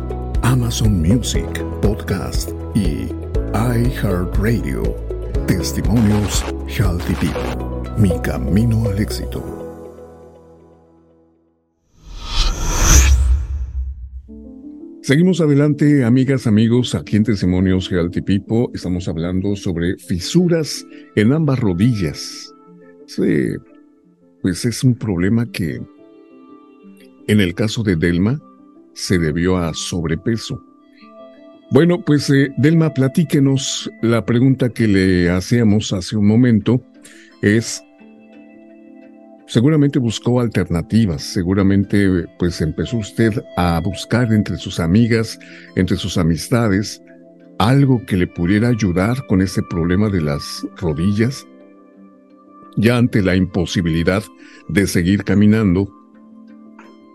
Amazon 0.51 1.01
Music, 1.01 1.47
Podcast 1.81 2.49
y 2.75 3.07
iHeartRadio. 3.53 4.83
Testimonios 5.47 6.43
Healthy 6.67 7.15
People. 7.15 7.89
Mi 7.97 8.11
camino 8.21 8.83
al 8.89 8.99
éxito. 8.99 9.41
Seguimos 15.01 15.39
adelante, 15.39 16.03
amigas, 16.03 16.45
amigos, 16.45 16.95
aquí 16.95 17.15
en 17.15 17.23
Testimonios 17.23 17.89
Healthy 17.89 18.21
People 18.21 18.67
estamos 18.73 19.07
hablando 19.07 19.55
sobre 19.55 19.95
fisuras 19.99 20.85
en 21.15 21.31
ambas 21.31 21.61
rodillas. 21.61 22.53
Sí, 23.07 23.53
pues 24.41 24.65
es 24.65 24.83
un 24.83 24.95
problema 24.95 25.49
que, 25.49 25.81
en 27.27 27.39
el 27.39 27.55
caso 27.55 27.83
de 27.83 27.95
Delma, 27.95 28.37
se 28.93 29.17
debió 29.17 29.57
a 29.57 29.73
sobrepeso. 29.73 30.63
Bueno, 31.71 32.01
pues 32.03 32.29
eh, 32.29 32.53
Delma, 32.57 32.93
platíquenos. 32.93 33.89
La 34.01 34.25
pregunta 34.25 34.69
que 34.69 34.87
le 34.89 35.29
hacíamos 35.29 35.93
hace 35.93 36.17
un 36.17 36.27
momento 36.27 36.83
es, 37.41 37.81
seguramente 39.47 39.97
buscó 39.97 40.41
alternativas, 40.41 41.23
seguramente 41.23 42.25
pues 42.37 42.59
empezó 42.59 42.97
usted 42.97 43.41
a 43.55 43.79
buscar 43.79 44.33
entre 44.33 44.57
sus 44.57 44.81
amigas, 44.81 45.39
entre 45.77 45.95
sus 45.95 46.17
amistades, 46.17 47.01
algo 47.57 48.05
que 48.05 48.17
le 48.17 48.27
pudiera 48.27 48.67
ayudar 48.67 49.25
con 49.27 49.41
ese 49.41 49.61
problema 49.63 50.09
de 50.09 50.21
las 50.21 50.67
rodillas, 50.75 51.47
ya 52.75 52.97
ante 52.97 53.21
la 53.21 53.37
imposibilidad 53.37 54.23
de 54.67 54.87
seguir 54.87 55.23
caminando. 55.23 55.89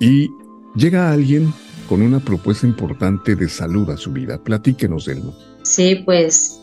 Y 0.01 0.31
llega 0.77 1.11
alguien 1.11 1.53
con 1.89 2.03
una 2.03 2.21
propuesta 2.21 2.67
importante 2.67 3.37
de 3.37 3.49
salud 3.49 3.91
a 3.91 3.97
su 3.97 4.13
vida. 4.13 4.39
Platíquenos, 4.39 5.09
Elmo. 5.09 5.35
Sí, 5.63 5.97
pues 6.05 6.61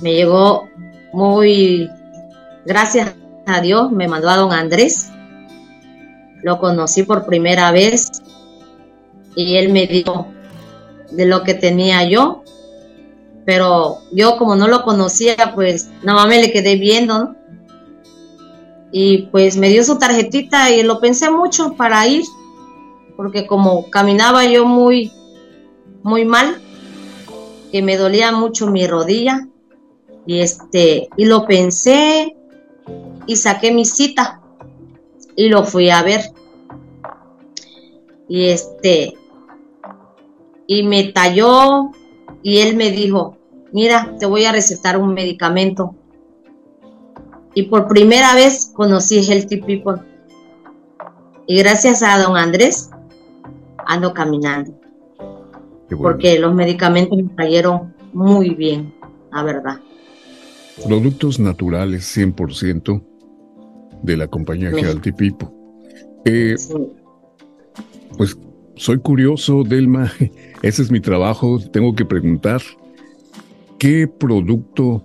me 0.00 0.14
llegó 0.14 0.68
muy, 1.12 1.88
gracias 2.64 3.14
a 3.46 3.60
Dios, 3.60 3.90
me 3.90 4.08
mandó 4.08 4.28
a 4.28 4.36
don 4.36 4.52
Andrés. 4.52 5.10
Lo 6.42 6.58
conocí 6.60 7.02
por 7.02 7.26
primera 7.26 7.72
vez 7.72 8.08
y 9.34 9.56
él 9.56 9.72
me 9.72 9.86
dijo 9.86 10.28
de 11.10 11.26
lo 11.26 11.42
que 11.42 11.54
tenía 11.54 12.04
yo, 12.04 12.44
pero 13.44 13.98
yo 14.12 14.36
como 14.36 14.54
no 14.56 14.68
lo 14.68 14.82
conocía, 14.82 15.52
pues 15.54 15.90
nada 16.02 16.20
más 16.20 16.28
me 16.28 16.40
le 16.40 16.52
quedé 16.52 16.76
viendo. 16.76 17.34
Y 18.90 19.28
pues 19.30 19.56
me 19.56 19.68
dio 19.68 19.84
su 19.84 19.98
tarjetita 19.98 20.70
y 20.70 20.82
lo 20.82 21.00
pensé 21.00 21.30
mucho 21.30 21.74
para 21.74 22.06
ir 22.06 22.24
porque 23.18 23.48
como 23.48 23.90
caminaba 23.90 24.44
yo 24.44 24.64
muy, 24.64 25.10
muy 26.04 26.24
mal, 26.24 26.62
que 27.72 27.82
me 27.82 27.96
dolía 27.96 28.30
mucho 28.30 28.68
mi 28.68 28.86
rodilla, 28.86 29.48
y 30.24 30.38
este, 30.38 31.08
y 31.16 31.24
lo 31.24 31.44
pensé 31.44 32.36
y 33.26 33.34
saqué 33.34 33.72
mi 33.72 33.84
cita 33.84 34.40
y 35.34 35.48
lo 35.48 35.64
fui 35.64 35.90
a 35.90 36.04
ver. 36.04 36.30
Y 38.28 38.50
este, 38.50 39.14
y 40.68 40.84
me 40.84 41.02
talló 41.12 41.90
y 42.44 42.58
él 42.58 42.76
me 42.76 42.92
dijo, 42.92 43.36
mira, 43.72 44.14
te 44.20 44.26
voy 44.26 44.44
a 44.44 44.52
recetar 44.52 44.96
un 44.96 45.12
medicamento. 45.12 45.96
Y 47.52 47.64
por 47.64 47.88
primera 47.88 48.36
vez 48.36 48.70
conocí 48.72 49.28
Healthy 49.28 49.56
People. 49.62 50.02
Y 51.48 51.58
gracias 51.58 52.04
a 52.04 52.16
don 52.22 52.36
Andrés 52.36 52.90
ando 53.88 54.14
caminando. 54.14 54.78
Porque 55.88 56.38
los 56.38 56.54
medicamentos 56.54 57.18
me 57.18 57.34
cayeron 57.34 57.94
muy 58.12 58.50
bien, 58.50 58.94
la 59.32 59.42
verdad. 59.42 59.80
Productos 60.86 61.40
naturales 61.40 62.04
100% 62.16 63.02
de 64.02 64.16
la 64.16 64.28
compañía 64.28 64.70
Healthy 64.70 65.12
People. 65.12 65.48
Eh, 66.26 66.56
pues 68.16 68.36
soy 68.76 68.98
curioso, 68.98 69.64
Delma, 69.64 70.12
ese 70.62 70.82
es 70.82 70.90
mi 70.90 71.00
trabajo, 71.00 71.58
tengo 71.72 71.94
que 71.94 72.04
preguntar, 72.04 72.60
¿qué 73.78 74.06
producto 74.06 75.02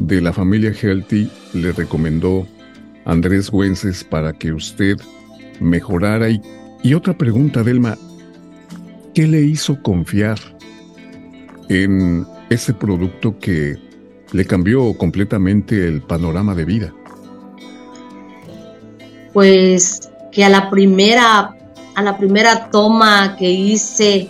de 0.00 0.22
la 0.22 0.32
familia 0.32 0.72
Healthy 0.72 1.30
le 1.52 1.72
recomendó 1.72 2.46
Andrés 3.04 3.50
Güences 3.50 4.02
para 4.02 4.32
que 4.32 4.52
usted 4.52 4.96
mejorara 5.60 6.30
y 6.30 6.40
y 6.82 6.94
otra 6.94 7.16
pregunta, 7.16 7.62
Delma, 7.62 7.98
¿qué 9.14 9.26
le 9.26 9.42
hizo 9.42 9.82
confiar 9.82 10.38
en 11.68 12.26
ese 12.50 12.72
producto 12.72 13.38
que 13.38 13.76
le 14.32 14.44
cambió 14.44 14.96
completamente 14.96 15.88
el 15.88 16.02
panorama 16.02 16.54
de 16.54 16.64
vida? 16.64 16.94
Pues 19.32 20.10
que 20.32 20.44
a 20.44 20.48
la 20.48 20.70
primera, 20.70 21.54
a 21.94 22.02
la 22.02 22.16
primera 22.16 22.70
toma 22.70 23.36
que 23.36 23.50
hice 23.50 24.28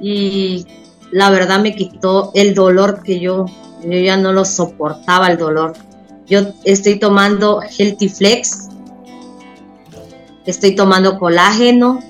y 0.00 0.66
la 1.10 1.30
verdad 1.30 1.60
me 1.60 1.74
quitó 1.74 2.30
el 2.34 2.54
dolor 2.54 3.02
que 3.02 3.20
yo, 3.20 3.46
yo 3.84 3.98
ya 3.98 4.16
no 4.16 4.32
lo 4.32 4.44
soportaba 4.44 5.28
el 5.28 5.38
dolor. 5.38 5.74
Yo 6.26 6.52
estoy 6.64 6.98
tomando 6.98 7.60
Healthy 7.60 8.08
Flex 8.08 8.69
estoy 10.46 10.74
tomando 10.74 11.18
colágeno. 11.18 12.00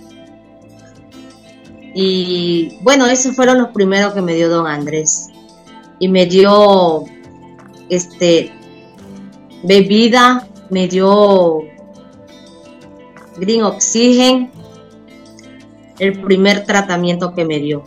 Y 1.95 2.79
bueno, 2.83 3.07
esos 3.07 3.35
fueron 3.35 3.59
los 3.59 3.69
primeros 3.71 4.12
que 4.14 4.23
me 4.23 4.35
dio 4.35 4.49
don 4.49 4.66
Andrés. 4.66 5.29
Y 5.99 6.09
me 6.09 6.27
dio 6.27 7.05
este 7.88 8.53
bebida, 9.62 10.49
me 10.71 10.88
dio 10.88 11.62
Green 13.37 13.62
Oxygen, 13.62 14.51
el 15.99 16.21
primer 16.21 16.64
tratamiento 16.64 17.35
que 17.35 17.45
me 17.45 17.59
dio. 17.59 17.85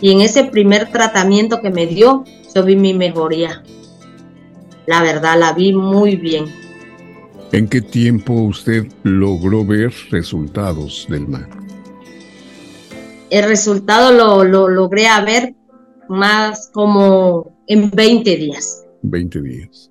Y 0.00 0.12
en 0.12 0.22
ese 0.22 0.44
primer 0.44 0.90
tratamiento 0.90 1.60
que 1.60 1.70
me 1.70 1.86
dio, 1.86 2.24
yo 2.54 2.64
vi 2.64 2.76
mi 2.76 2.94
mejoría. 2.94 3.62
La 4.86 5.02
verdad, 5.02 5.38
la 5.38 5.52
vi 5.52 5.72
muy 5.72 6.16
bien. 6.16 6.46
¿En 7.52 7.66
qué 7.66 7.80
tiempo 7.80 8.32
usted 8.32 8.86
logró 9.02 9.66
ver 9.66 9.92
resultados 10.10 11.06
del 11.08 11.26
mar? 11.26 11.48
El 13.30 13.44
resultado 13.44 14.12
lo, 14.44 14.68
logré 14.68 15.08
a 15.08 15.24
ver 15.24 15.56
más 16.08 16.70
como 16.72 17.56
en 17.66 17.90
20 17.90 18.36
días. 18.36 18.84
20 19.02 19.42
días. 19.42 19.90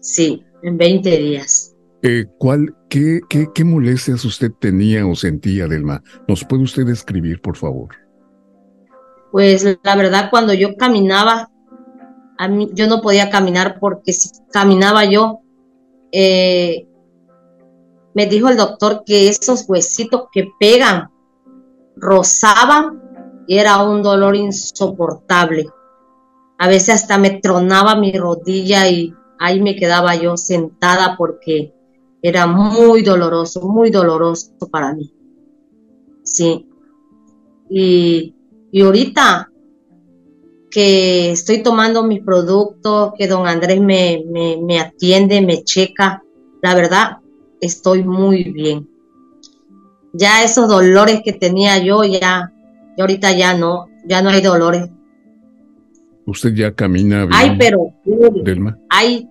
Sí, 0.00 0.42
en 0.64 0.76
20 0.76 1.16
días. 1.16 1.74
Eh, 2.02 2.26
¿cuál, 2.38 2.74
qué, 2.90 3.20
qué, 3.28 3.64
molestias 3.64 4.24
usted 4.24 4.50
tenía 4.58 5.06
o 5.06 5.14
sentía, 5.14 5.68
Delma? 5.68 6.02
¿Nos 6.26 6.44
puede 6.44 6.64
usted 6.64 6.84
describir, 6.84 7.40
por 7.40 7.56
favor? 7.56 7.94
Pues 9.30 9.64
la 9.82 9.96
verdad, 9.96 10.28
cuando 10.28 10.54
yo 10.54 10.76
caminaba, 10.76 11.50
a 12.36 12.48
mí, 12.48 12.68
yo 12.74 12.88
no 12.88 13.00
podía 13.00 13.30
caminar 13.30 13.78
porque 13.80 14.12
si 14.12 14.30
caminaba 14.52 15.04
yo, 15.04 15.43
eh, 16.16 16.86
me 18.14 18.26
dijo 18.26 18.48
el 18.48 18.56
doctor 18.56 19.02
que 19.04 19.28
esos 19.28 19.64
huesitos 19.68 20.26
que 20.32 20.48
pegan 20.60 21.10
rozaban 21.96 23.02
y 23.48 23.58
era 23.58 23.82
un 23.82 24.00
dolor 24.00 24.36
insoportable. 24.36 25.66
A 26.58 26.68
veces 26.68 26.94
hasta 26.94 27.18
me 27.18 27.40
tronaba 27.40 27.96
mi 27.96 28.12
rodilla 28.12 28.88
y 28.88 29.12
ahí 29.40 29.60
me 29.60 29.74
quedaba 29.74 30.14
yo 30.14 30.36
sentada 30.36 31.16
porque 31.18 31.74
era 32.22 32.46
muy 32.46 33.02
doloroso, 33.02 33.62
muy 33.62 33.90
doloroso 33.90 34.52
para 34.70 34.94
mí. 34.94 35.12
Sí. 36.22 36.68
Y, 37.68 38.36
y 38.70 38.82
ahorita 38.82 39.50
que 40.74 41.30
estoy 41.30 41.62
tomando 41.62 42.02
mis 42.02 42.20
productos, 42.20 43.12
que 43.16 43.28
don 43.28 43.46
Andrés 43.46 43.80
me, 43.80 44.24
me, 44.60 44.80
atiende, 44.80 45.40
me 45.40 45.62
checa. 45.62 46.24
La 46.62 46.74
verdad, 46.74 47.18
estoy 47.60 48.02
muy 48.02 48.42
bien. 48.42 48.88
ya 50.14 50.42
esos 50.42 50.68
dolores 50.68 51.20
que 51.24 51.32
tenía 51.32 51.78
yo, 51.78 52.02
ya, 52.02 52.52
y 52.96 53.00
ahorita 53.00 53.30
ya 53.36 53.56
no, 53.56 53.86
ya 54.04 54.20
no 54.20 54.30
hay 54.30 54.40
dolores. 54.42 54.90
¿Usted 56.26 56.54
ya 56.54 56.72
camina 56.72 57.24
bien? 57.24 57.30
Ay, 57.32 57.56
pero, 57.56 57.94
Delma. 58.42 58.76
Ay, 58.90 59.28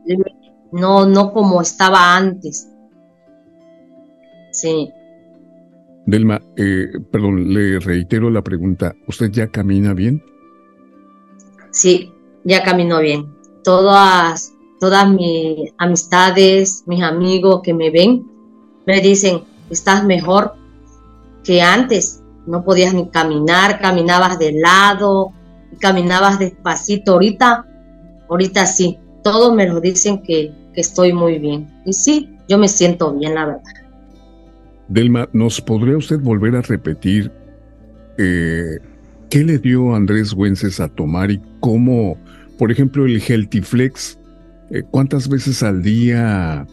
no, 0.71 1.05
no 1.05 1.33
como 1.33 1.61
estaba 1.61 2.15
antes. 2.15 2.69
Sí. 4.51 4.89
Delma, 6.05 6.41
eh, 6.55 6.87
perdón, 7.11 7.53
le 7.53 7.79
reitero 7.79 8.29
la 8.29 8.41
pregunta. 8.41 8.95
¿Usted 9.07 9.29
ya 9.29 9.47
camina 9.47 9.93
bien? 9.93 10.23
Sí, 11.73 12.13
ya 12.43 12.63
camino 12.63 12.99
bien. 12.99 13.35
Todas, 13.63 14.53
todas 14.79 15.09
mis 15.09 15.73
amistades, 15.79 16.83
mis 16.85 17.01
amigos 17.03 17.61
que 17.63 17.73
me 17.73 17.89
ven, 17.89 18.25
me 18.85 19.01
dicen, 19.01 19.41
estás 19.69 20.05
mejor 20.05 20.53
que 21.43 21.61
antes. 21.61 22.21
No 22.45 22.63
podías 22.63 22.93
ni 22.93 23.09
caminar, 23.09 23.79
caminabas 23.79 24.37
de 24.37 24.51
lado, 24.51 25.33
caminabas 25.79 26.37
despacito. 26.37 27.13
Ahorita, 27.13 27.65
ahorita 28.29 28.65
sí. 28.67 28.99
Todos 29.23 29.55
me 29.55 29.67
lo 29.67 29.81
dicen 29.81 30.21
que, 30.21 30.53
que 30.73 30.81
estoy 30.81 31.11
muy 31.11 31.39
bien. 31.39 31.81
Y 31.85 31.93
sí, 31.93 32.37
yo 32.47 32.57
me 32.57 32.67
siento 32.67 33.13
bien, 33.13 33.33
la 33.33 33.45
verdad. 33.45 33.63
Delma, 34.89 35.27
¿nos 35.33 35.59
podría 35.59 35.97
usted 35.97 36.19
volver 36.19 36.55
a 36.55 36.61
repetir 36.61 37.31
eh, 38.17 38.77
qué 39.33 39.43
le 39.43 39.57
dio 39.57 39.95
Andrés 39.95 40.31
Güences 40.31 40.79
a 40.79 40.87
tomar 40.87 41.31
y 41.31 41.41
cómo, 41.59 42.15
por 42.59 42.71
ejemplo, 42.71 43.07
el 43.07 43.19
Healthyflex, 43.19 44.19
eh, 44.69 44.83
cuántas 44.91 45.27
veces 45.27 45.63
al 45.63 45.81
día, 45.81 46.67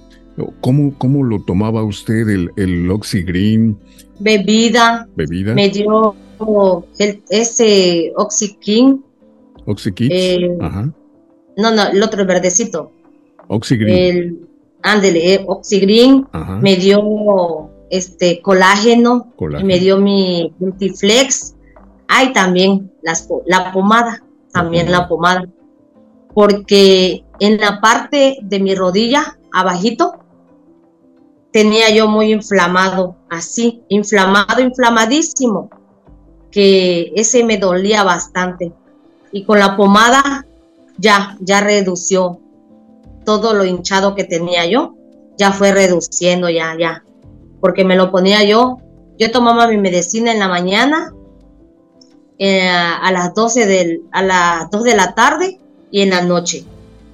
cómo, 0.60 0.92
cómo 0.98 1.24
lo 1.24 1.42
tomaba 1.42 1.82
usted 1.82 2.28
el, 2.28 2.50
el 2.58 2.90
Oxygreen? 2.90 3.78
Bebida. 4.18 5.08
Bebida. 5.16 5.54
Me 5.54 5.70
dio 5.70 6.14
ese 7.30 8.12
Oxykin. 8.16 9.02
Oxykin. 9.64 10.08
Eh, 10.12 10.58
Ajá. 10.60 10.92
No, 11.56 11.74
no, 11.74 11.88
el 11.88 12.02
otro 12.02 12.26
verdecito. 12.26 12.92
Oxygreen. 13.48 14.16
El, 14.18 14.38
ándele, 14.82 15.42
Oxygreen. 15.46 16.26
Me 16.60 16.76
dio 16.76 17.70
este 17.88 18.42
colágeno, 18.42 19.32
Y 19.58 19.64
me 19.64 19.78
dio 19.78 19.96
mi 19.96 20.52
Multiflex. 20.58 21.54
Hay 22.12 22.32
también 22.32 22.92
las, 23.02 23.28
la 23.46 23.72
pomada, 23.72 24.24
también 24.52 24.90
la 24.90 25.06
pomada. 25.06 25.46
Porque 26.34 27.24
en 27.38 27.58
la 27.58 27.80
parte 27.80 28.38
de 28.42 28.58
mi 28.58 28.74
rodilla, 28.74 29.38
abajito, 29.52 30.18
tenía 31.52 31.88
yo 31.90 32.08
muy 32.08 32.32
inflamado, 32.32 33.14
así, 33.28 33.84
inflamado, 33.88 34.60
inflamadísimo, 34.60 35.70
que 36.50 37.12
ese 37.14 37.44
me 37.44 37.58
dolía 37.58 38.02
bastante. 38.02 38.72
Y 39.30 39.44
con 39.44 39.60
la 39.60 39.76
pomada 39.76 40.46
ya, 40.98 41.36
ya 41.40 41.60
redució 41.60 42.40
todo 43.24 43.54
lo 43.54 43.64
hinchado 43.64 44.16
que 44.16 44.24
tenía 44.24 44.66
yo, 44.66 44.96
ya 45.38 45.52
fue 45.52 45.70
reduciendo, 45.70 46.50
ya, 46.50 46.76
ya, 46.76 47.04
porque 47.60 47.84
me 47.84 47.94
lo 47.94 48.10
ponía 48.10 48.42
yo. 48.42 48.78
Yo 49.16 49.30
tomaba 49.30 49.68
mi 49.68 49.76
medicina 49.76 50.32
en 50.32 50.40
la 50.40 50.48
mañana, 50.48 51.12
eh, 52.42 52.66
a, 52.66 53.12
las 53.12 53.34
12 53.34 53.66
del, 53.66 54.00
a 54.12 54.22
las 54.22 54.70
2 54.70 54.82
de 54.82 54.96
la 54.96 55.14
tarde 55.14 55.60
y 55.90 56.00
en 56.00 56.08
la 56.08 56.22
noche. 56.22 56.64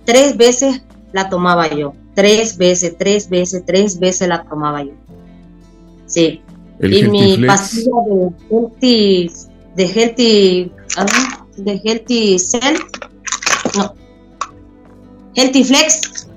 Tres 0.05 0.37
veces 0.37 0.83
la 1.13 1.29
tomaba 1.29 1.69
yo. 1.69 1.95
Tres 2.15 2.57
veces, 2.57 2.97
tres 2.97 3.29
veces, 3.29 3.65
tres 3.67 3.99
veces 3.99 4.29
la 4.29 4.45
tomaba 4.45 4.85
yo. 4.85 4.93
Sí. 6.07 6.41
y 6.81 7.09
mi 7.09 7.45
pastilla 7.45 7.91
de 8.15 8.33
Healthy, 8.51 9.31
de 9.75 9.85
Healthy, 9.85 10.73
de 11.57 11.81
Healthy 11.85 12.39
Cell, 12.39 12.77
no, 13.77 13.95
Healthy 15.35 15.65
Flex, 15.65 16.29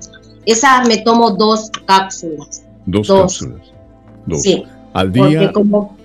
esa 0.46 0.82
me 0.84 0.98
tomo 0.98 1.30
dos 1.30 1.70
cápsulas. 1.86 2.64
Dos, 2.86 3.06
cápsulas. 3.06 3.72
Sí. 4.34 4.64
¿Al 4.92 5.12
día 5.12 5.52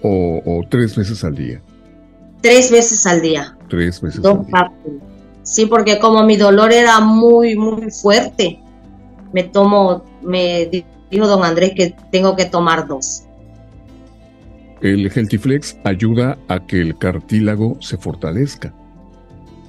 o, 0.04 0.62
tres 0.70 0.96
veces 0.96 1.24
al 1.24 1.34
día? 1.34 1.60
Tres 2.46 2.70
veces 2.70 3.08
al 3.08 3.22
día. 3.22 3.58
Tres 3.70 4.00
veces 4.00 4.24
al 4.24 4.46
día. 4.46 4.72
Sí, 5.42 5.66
porque 5.66 5.98
como 5.98 6.24
mi 6.24 6.38
dolor 6.38 6.72
era 6.72 7.00
muy, 7.00 7.56
muy 7.56 7.90
fuerte, 7.90 8.60
me 9.34 9.44
tomo, 9.44 10.04
me 10.22 10.70
dijo 11.10 11.28
don 11.28 11.44
Andrés 11.44 11.72
que 11.76 11.96
tengo 12.12 12.36
que 12.36 12.46
tomar 12.46 12.88
dos. 12.88 13.24
El 14.82 15.12
Healthyflex 15.12 15.78
ayuda 15.86 16.38
a 16.48 16.64
que 16.68 16.82
el 16.82 16.96
cartílago 16.98 17.78
se 17.82 17.98
fortalezca, 17.98 18.72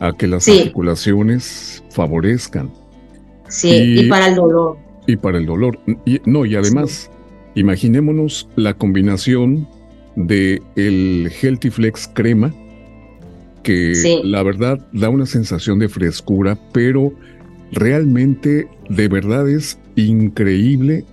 a 0.01 0.13
que 0.13 0.27
las 0.27 0.47
articulaciones 0.47 1.83
favorezcan. 1.89 2.71
Sí, 3.49 4.01
y, 4.01 4.09
para 4.11 4.27
el 4.27 4.35
dolor. 4.35 4.77
Y 5.07 5.17
para 5.17 5.39
el 5.39 5.47
dolor. 5.47 5.79
Y, 6.05 6.21
no, 6.27 6.45
y 6.45 6.57
además, 6.57 7.11
Imaginémonos 7.57 8.51
la 8.57 8.75
combinación 8.75 9.67
de 10.15 10.61
el 10.77 11.33
Healthy 11.41 11.71
Flex 11.71 12.07
crema, 12.13 12.53
que 13.67 14.21
la 14.23 14.45
verdad 14.45 14.79
da 14.93 15.09
una 15.09 15.27
sensación 15.27 15.81
de 15.81 15.89
frescura, 15.89 16.57
pero 16.73 17.13
realmente 17.73 18.69
de 18.89 19.09
verdad 19.09 19.49
es 19.49 19.81
increíble 19.97 21.05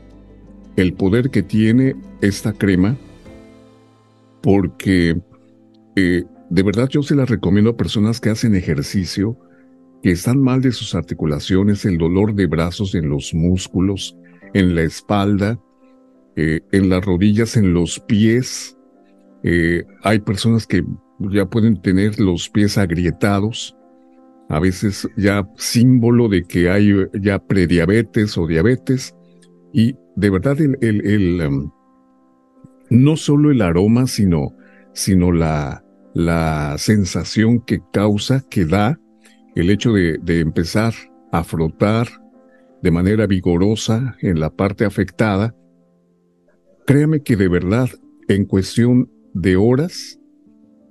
el 0.75 0.93
poder 0.93 1.31
que 1.31 1.41
tiene 1.41 1.95
esta 2.21 2.53
crema, 2.53 2.95
porque 4.43 5.19
eh, 5.95 6.23
de 6.51 6.63
verdad 6.63 6.89
yo 6.89 7.01
se 7.01 7.15
la 7.15 7.25
recomiendo 7.25 7.71
a 7.71 7.77
personas 7.77 8.21
que 8.21 8.29
hacen 8.29 8.53
ejercicio, 8.53 9.35
que 10.03 10.11
están 10.11 10.39
mal 10.39 10.61
de 10.61 10.73
sus 10.73 10.93
articulaciones, 10.93 11.85
el 11.85 11.97
dolor 11.97 12.35
de 12.35 12.45
brazos 12.45 12.93
en 12.93 13.09
los 13.09 13.33
músculos, 13.33 14.15
en 14.53 14.75
la 14.75 14.83
espalda, 14.83 15.59
eh, 16.35 16.61
en 16.71 16.89
las 16.89 17.03
rodillas, 17.03 17.57
en 17.57 17.73
los 17.73 17.99
pies. 17.99 18.77
Eh, 19.41 19.85
hay 20.03 20.19
personas 20.19 20.67
que 20.67 20.83
ya 21.31 21.45
pueden 21.45 21.81
tener 21.81 22.19
los 22.19 22.49
pies 22.49 22.77
agrietados, 22.77 23.75
a 24.49 24.59
veces 24.59 25.07
ya 25.17 25.47
símbolo 25.55 26.27
de 26.29 26.43
que 26.43 26.69
hay 26.69 26.93
ya 27.19 27.39
prediabetes 27.39 28.37
o 28.37 28.47
diabetes. 28.47 29.15
Y 29.71 29.95
de 30.15 30.29
verdad 30.29 30.59
el, 30.61 30.77
el, 30.81 31.41
um, 31.47 31.71
no 32.89 33.15
solo 33.15 33.51
el 33.51 33.61
aroma, 33.61 34.07
sino, 34.07 34.55
sino 34.93 35.31
la, 35.31 35.83
la 36.13 36.75
sensación 36.77 37.59
que 37.61 37.79
causa, 37.91 38.43
que 38.49 38.65
da 38.65 38.99
el 39.55 39.69
hecho 39.69 39.93
de, 39.93 40.19
de 40.21 40.39
empezar 40.39 40.93
a 41.31 41.43
frotar 41.43 42.07
de 42.81 42.91
manera 42.91 43.27
vigorosa 43.27 44.15
en 44.21 44.39
la 44.39 44.49
parte 44.49 44.85
afectada, 44.85 45.55
Créame 46.85 47.23
que 47.23 47.37
de 47.37 47.47
verdad, 47.47 47.89
en 48.27 48.43
cuestión 48.43 49.09
de 49.33 49.55
horas, 49.55 50.19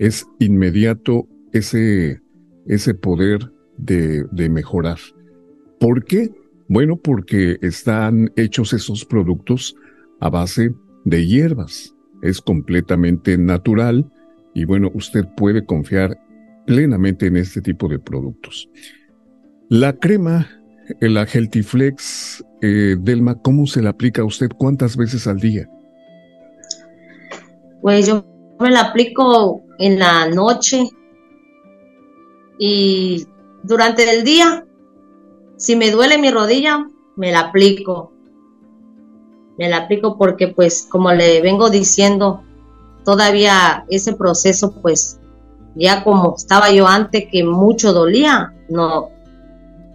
es 0.03 0.27
inmediato 0.41 1.29
ese, 1.53 2.21
ese 2.67 2.93
poder 2.93 3.53
de, 3.79 4.25
de 4.33 4.49
mejorar. 4.49 4.99
¿Por 5.79 6.05
qué? 6.05 6.29
Bueno, 6.69 6.97
porque 6.97 7.57
están 7.63 8.33
hechos 8.35 8.73
esos 8.73 9.05
productos 9.05 9.77
a 10.19 10.29
base 10.29 10.75
de 11.05 11.25
hierbas. 11.25 11.95
Es 12.21 12.41
completamente 12.41 13.39
natural 13.39 14.11
y 14.55 14.65
bueno, 14.65 14.91
usted 14.93 15.25
puede 15.37 15.65
confiar 15.65 16.19
plenamente 16.67 17.27
en 17.27 17.37
este 17.37 17.61
tipo 17.61 17.87
de 17.89 18.01
productos. 18.01 18.69
La 19.69 19.93
crema, 19.93 20.49
la 21.01 21.27
Healthyflex, 21.27 22.45
eh, 22.61 22.97
Delma, 22.99 23.41
¿cómo 23.41 23.69
se 23.69 23.81
la 23.81 23.91
aplica 23.91 24.23
a 24.23 24.25
usted? 24.25 24.49
¿Cuántas 24.59 24.97
veces 24.97 25.29
al 25.29 25.39
día? 25.39 25.69
Pues 27.81 28.09
yo 28.09 28.27
me 28.59 28.71
la 28.71 28.81
aplico 28.81 29.62
en 29.79 29.99
la 29.99 30.29
noche 30.29 30.91
y 32.59 33.27
durante 33.63 34.09
el 34.09 34.25
día, 34.25 34.67
si 35.57 35.77
me 35.77 35.91
duele 35.91 36.19
mi 36.19 36.31
rodilla, 36.31 36.89
me 37.17 37.33
la 37.33 37.41
aplico. 37.41 38.13
Me 39.59 39.69
la 39.69 39.79
aplico 39.79 40.17
porque 40.17 40.49
pues 40.49 40.87
como 40.89 41.13
le 41.13 41.41
vengo 41.41 41.71
diciendo, 41.71 42.43
todavía 43.05 43.85
ese 43.91 44.15
proceso 44.15 44.81
pues 44.81 45.21
ya 45.75 46.05
como 46.05 46.35
estaba 46.37 46.71
yo 46.71 46.87
antes 46.87 47.27
que 47.31 47.45
mucho 47.45 47.93
dolía, 47.93 48.55
no, 48.69 49.09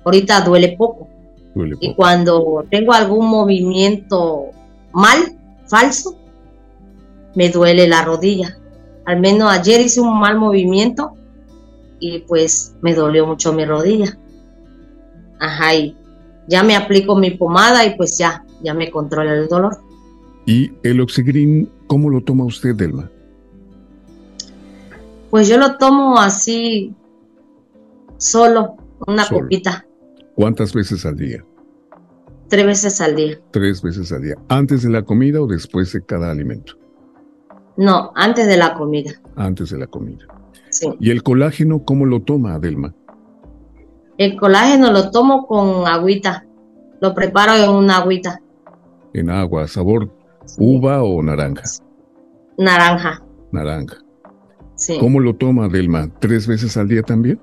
ahorita 0.05 0.41
duele 0.41 0.75
poco. 0.77 1.07
Duele 1.55 1.75
poco. 1.75 1.85
Y 1.85 1.95
cuando 1.95 2.65
tengo 2.69 2.93
algún 2.93 3.29
movimiento 3.29 4.47
mal, 4.91 5.37
falso, 5.67 6.17
me 7.35 7.49
duele 7.49 7.87
la 7.87 8.03
rodilla. 8.03 8.57
Al 9.07 9.21
menos 9.21 9.49
ayer 9.49 9.79
hice 9.79 10.01
un 10.01 10.19
mal 10.19 10.37
movimiento 10.37 11.13
y 12.01 12.19
pues 12.27 12.75
me 12.81 12.93
dolió 12.93 13.25
mucho 13.25 13.53
mi 13.53 13.63
rodilla. 13.63 14.17
Ajá, 15.39 15.75
y 15.75 15.95
ya 16.49 16.61
me 16.61 16.75
aplico 16.75 17.15
mi 17.15 17.31
pomada 17.31 17.85
y 17.85 17.95
pues 17.95 18.17
ya, 18.17 18.43
ya 18.61 18.73
me 18.73 18.91
controla 18.91 19.33
el 19.33 19.47
dolor. 19.47 19.77
¿Y 20.45 20.73
el 20.83 20.99
Oxigrin, 20.99 21.71
cómo 21.87 22.09
lo 22.09 22.21
toma 22.21 22.43
usted, 22.43 22.75
Delma? 22.75 23.09
Pues 25.29 25.47
yo 25.47 25.57
lo 25.57 25.77
tomo 25.77 26.19
así, 26.19 26.93
solo, 28.17 28.75
una 29.07 29.25
copita. 29.25 29.85
¿Cuántas 30.35 30.73
veces 30.73 31.05
al 31.05 31.15
día? 31.15 31.45
Tres 32.49 32.65
veces 32.65 32.99
al 32.99 33.15
día. 33.15 33.39
Tres 33.51 33.81
veces 33.81 34.11
al 34.11 34.23
día. 34.23 34.35
¿Antes 34.49 34.83
de 34.83 34.89
la 34.89 35.03
comida 35.03 35.41
o 35.41 35.47
después 35.47 35.93
de 35.93 36.03
cada 36.03 36.29
alimento? 36.29 36.73
No, 37.77 38.11
antes 38.15 38.47
de 38.47 38.57
la 38.57 38.73
comida. 38.73 39.11
Antes 39.35 39.69
de 39.69 39.77
la 39.77 39.87
comida. 39.87 40.25
Sí. 40.69 40.87
¿Y 40.99 41.11
el 41.11 41.23
colágeno 41.23 41.83
cómo 41.83 42.05
lo 42.05 42.21
toma, 42.21 42.55
Adelma? 42.55 42.93
El 44.17 44.35
colágeno 44.35 44.91
lo 44.91 45.11
tomo 45.11 45.45
con 45.45 45.87
agüita. 45.87 46.45
Lo 46.99 47.13
preparo 47.13 47.53
en 47.53 47.69
una 47.69 47.97
agüita. 47.97 48.41
En 49.13 49.29
agua, 49.29 49.67
sabor 49.67 50.11
uva 50.57 51.03
o 51.03 51.21
naranja. 51.21 51.63
Naranja. 52.57 53.21
Naranja. 53.51 53.97
Sí. 54.75 54.97
¿Cómo 54.99 55.19
lo 55.19 55.35
toma, 55.35 55.65
Adelma? 55.65 56.09
¿Tres 56.19 56.47
veces 56.47 56.77
al 56.77 56.87
día 56.87 57.01
también? 57.01 57.39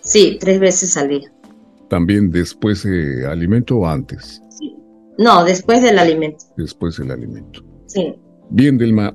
Sí, 0.00 0.38
tres 0.40 0.58
veces 0.60 0.96
al 0.96 1.08
día. 1.08 1.32
¿También 1.88 2.30
después 2.30 2.82
de 2.84 3.26
alimento 3.26 3.78
o 3.78 3.86
antes? 3.86 4.42
Sí. 4.50 4.76
No, 5.18 5.44
después 5.44 5.82
del 5.82 5.98
alimento. 5.98 6.44
Después 6.56 6.96
del 6.96 7.10
alimento. 7.10 7.62
Sí. 7.86 8.14
Bien, 8.50 8.78
Delma. 8.78 9.14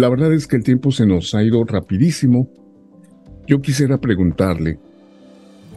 La 0.00 0.08
verdad 0.08 0.32
es 0.32 0.46
que 0.46 0.56
el 0.56 0.64
tiempo 0.64 0.92
se 0.92 1.04
nos 1.04 1.34
ha 1.34 1.42
ido 1.42 1.62
rapidísimo. 1.62 2.48
Yo 3.46 3.60
quisiera 3.60 3.98
preguntarle, 3.98 4.80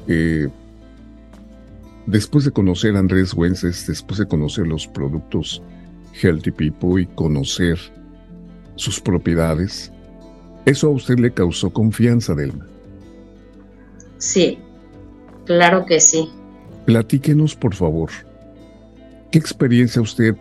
eh, 0.07 0.47
después 2.05 2.45
de 2.45 2.51
conocer 2.51 2.95
a 2.95 2.99
Andrés 2.99 3.33
Wences, 3.33 3.85
después 3.85 4.19
de 4.19 4.25
conocer 4.25 4.65
los 4.65 4.87
productos 4.87 5.61
Healthy 6.13 6.51
People 6.51 7.01
y 7.01 7.05
conocer 7.07 7.77
sus 8.77 9.01
propiedades, 9.01 9.91
¿eso 10.65 10.87
a 10.87 10.91
usted 10.91 11.19
le 11.19 11.33
causó 11.33 11.73
confianza, 11.73 12.33
Delma? 12.33 12.65
Sí, 14.19 14.57
Claro 15.43 15.85
que 15.85 15.99
sí. 15.99 16.29
Platíquenos, 16.85 17.57
por 17.57 17.75
favor, 17.75 18.09
¿qué 19.31 19.37
experiencia 19.37 20.01
usted 20.01 20.37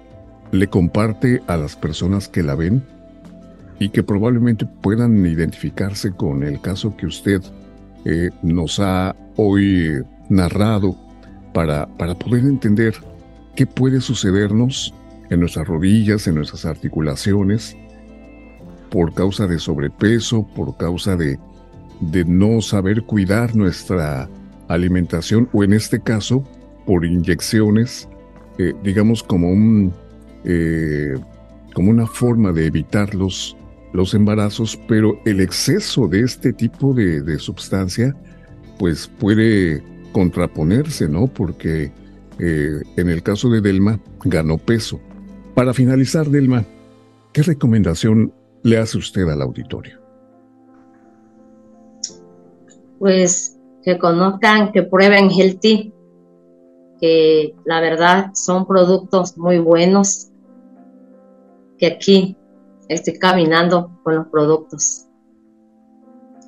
le 0.52 0.68
comparte 0.68 1.42
a 1.48 1.56
las 1.56 1.74
personas 1.74 2.28
que 2.28 2.44
la 2.44 2.54
ven 2.54 2.84
y 3.82 3.88
que 3.88 4.04
probablemente 4.04 4.64
puedan 4.64 5.26
identificarse 5.26 6.12
con 6.12 6.44
el 6.44 6.60
caso 6.60 6.96
que 6.96 7.06
usted 7.06 7.42
eh, 8.04 8.30
nos 8.40 8.78
ha 8.78 9.16
hoy 9.34 10.04
narrado 10.28 10.96
para, 11.52 11.86
para 11.96 12.14
poder 12.14 12.44
entender 12.44 12.94
qué 13.56 13.66
puede 13.66 14.00
sucedernos 14.00 14.94
en 15.30 15.40
nuestras 15.40 15.66
rodillas, 15.66 16.28
en 16.28 16.36
nuestras 16.36 16.64
articulaciones, 16.64 17.76
por 18.88 19.12
causa 19.14 19.48
de 19.48 19.58
sobrepeso, 19.58 20.46
por 20.54 20.76
causa 20.76 21.16
de, 21.16 21.40
de 22.00 22.24
no 22.24 22.60
saber 22.60 23.02
cuidar 23.02 23.56
nuestra 23.56 24.28
alimentación 24.68 25.48
o 25.52 25.64
en 25.64 25.72
este 25.72 26.00
caso 26.00 26.44
por 26.86 27.04
inyecciones, 27.04 28.08
eh, 28.58 28.74
digamos 28.84 29.24
como 29.24 29.50
un 29.50 29.92
eh, 30.44 31.14
como 31.74 31.90
una 31.90 32.06
forma 32.06 32.52
de 32.52 32.66
evitar 32.66 33.14
los, 33.14 33.56
los 33.92 34.14
embarazos, 34.14 34.78
pero 34.88 35.18
el 35.24 35.40
exceso 35.40 36.08
de 36.08 36.22
este 36.22 36.52
tipo 36.52 36.94
de, 36.94 37.22
de 37.22 37.38
sustancia 37.38 38.16
pues 38.78 39.06
puede 39.18 39.82
contraponerse, 40.12 41.08
¿no? 41.08 41.26
Porque 41.26 41.92
eh, 42.38 42.82
en 42.96 43.08
el 43.08 43.22
caso 43.22 43.48
de 43.50 43.60
Delma 43.60 44.00
ganó 44.24 44.58
peso. 44.58 45.00
Para 45.54 45.74
finalizar, 45.74 46.28
Delma, 46.28 46.64
¿qué 47.32 47.42
recomendación 47.42 48.32
le 48.62 48.78
hace 48.78 48.98
usted 48.98 49.28
al 49.28 49.42
auditorio? 49.42 50.00
Pues 52.98 53.58
que 53.84 53.98
conozcan, 53.98 54.72
que 54.72 54.82
prueben 54.82 55.30
Healthy, 55.30 55.92
que 57.00 57.54
la 57.64 57.80
verdad 57.80 58.30
son 58.34 58.66
productos 58.66 59.36
muy 59.36 59.58
buenos, 59.58 60.28
que 61.78 61.86
aquí 61.86 62.36
estoy 62.94 63.14
caminando 63.14 64.00
con 64.02 64.16
los 64.16 64.26
productos, 64.28 65.06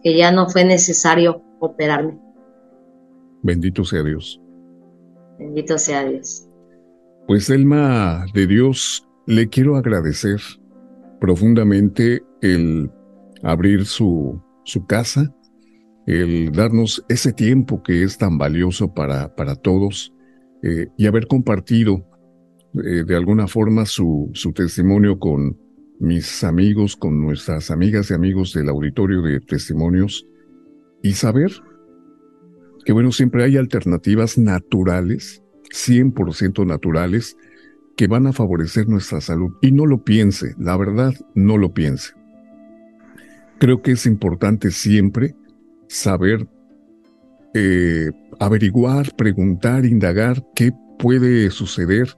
que 0.02 0.16
ya 0.16 0.32
no 0.32 0.48
fue 0.48 0.64
necesario 0.64 1.42
operarme. 1.60 2.18
Bendito 3.42 3.84
sea 3.84 4.02
Dios. 4.02 4.40
Bendito 5.38 5.78
sea 5.78 6.04
Dios. 6.04 6.48
Pues 7.26 7.48
Elma 7.50 8.26
de 8.34 8.46
Dios, 8.46 9.08
le 9.26 9.48
quiero 9.48 9.76
agradecer 9.76 10.40
profundamente 11.20 12.22
el 12.42 12.90
abrir 13.42 13.86
su, 13.86 14.42
su 14.64 14.86
casa, 14.86 15.34
el 16.06 16.52
darnos 16.52 17.04
ese 17.08 17.32
tiempo 17.32 17.82
que 17.82 18.02
es 18.02 18.18
tan 18.18 18.36
valioso 18.36 18.92
para, 18.92 19.34
para 19.34 19.56
todos 19.56 20.12
eh, 20.62 20.88
y 20.98 21.06
haber 21.06 21.26
compartido 21.26 22.06
eh, 22.74 23.04
de 23.06 23.16
alguna 23.16 23.46
forma 23.46 23.86
su, 23.86 24.30
su 24.34 24.52
testimonio 24.52 25.18
con 25.18 25.58
mis 26.00 26.44
amigos, 26.44 26.96
con 26.96 27.20
nuestras 27.20 27.70
amigas 27.70 28.10
y 28.10 28.14
amigos 28.14 28.52
del 28.52 28.68
auditorio 28.68 29.22
de 29.22 29.40
testimonios 29.40 30.26
y 31.02 31.12
saber 31.12 31.52
que 32.84 32.92
bueno, 32.92 33.12
siempre 33.12 33.44
hay 33.44 33.56
alternativas 33.56 34.36
naturales, 34.36 35.42
100% 35.70 36.66
naturales, 36.66 37.36
que 37.96 38.06
van 38.06 38.26
a 38.26 38.32
favorecer 38.32 38.88
nuestra 38.88 39.20
salud. 39.20 39.54
Y 39.62 39.72
no 39.72 39.86
lo 39.86 40.04
piense, 40.04 40.54
la 40.58 40.76
verdad, 40.76 41.14
no 41.34 41.56
lo 41.56 41.72
piense. 41.72 42.12
Creo 43.58 43.82
que 43.82 43.92
es 43.92 44.04
importante 44.06 44.70
siempre 44.70 45.34
saber 45.88 46.46
eh, 47.54 48.10
averiguar, 48.40 49.14
preguntar, 49.16 49.84
indagar 49.84 50.44
qué 50.54 50.72
puede 50.98 51.50
suceder. 51.50 52.08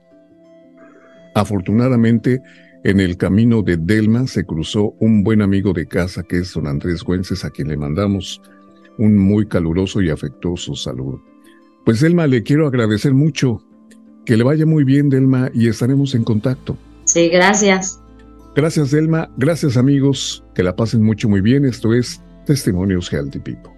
Afortunadamente, 1.35 2.41
en 2.87 3.01
el 3.01 3.17
camino 3.17 3.63
de 3.63 3.75
Delma 3.75 4.27
se 4.27 4.45
cruzó 4.45 4.95
un 5.01 5.21
buen 5.21 5.41
amigo 5.41 5.73
de 5.73 5.87
casa 5.87 6.23
que 6.23 6.37
es 6.37 6.53
don 6.53 6.67
Andrés 6.67 7.03
Güences, 7.03 7.43
a 7.43 7.49
quien 7.49 7.67
le 7.67 7.75
mandamos 7.75 8.41
un 8.97 9.17
muy 9.17 9.45
caluroso 9.45 10.01
y 10.01 10.09
afectuoso 10.09 10.73
saludo. 10.73 11.21
Pues 11.83 11.99
Delma, 11.99 12.27
le 12.27 12.43
quiero 12.43 12.65
agradecer 12.65 13.13
mucho. 13.13 13.61
Que 14.25 14.37
le 14.37 14.45
vaya 14.45 14.65
muy 14.65 14.85
bien, 14.85 15.09
Delma, 15.09 15.51
y 15.53 15.67
estaremos 15.67 16.15
en 16.15 16.23
contacto. 16.23 16.77
Sí, 17.03 17.27
gracias. 17.27 17.99
Gracias, 18.55 18.91
Delma. 18.91 19.29
Gracias, 19.35 19.75
amigos. 19.75 20.45
Que 20.55 20.63
la 20.63 20.73
pasen 20.73 21.03
mucho, 21.03 21.27
muy 21.27 21.41
bien. 21.41 21.65
Esto 21.65 21.93
es 21.93 22.21
Testimonios 22.45 23.11
Healthy 23.11 23.39
People. 23.39 23.73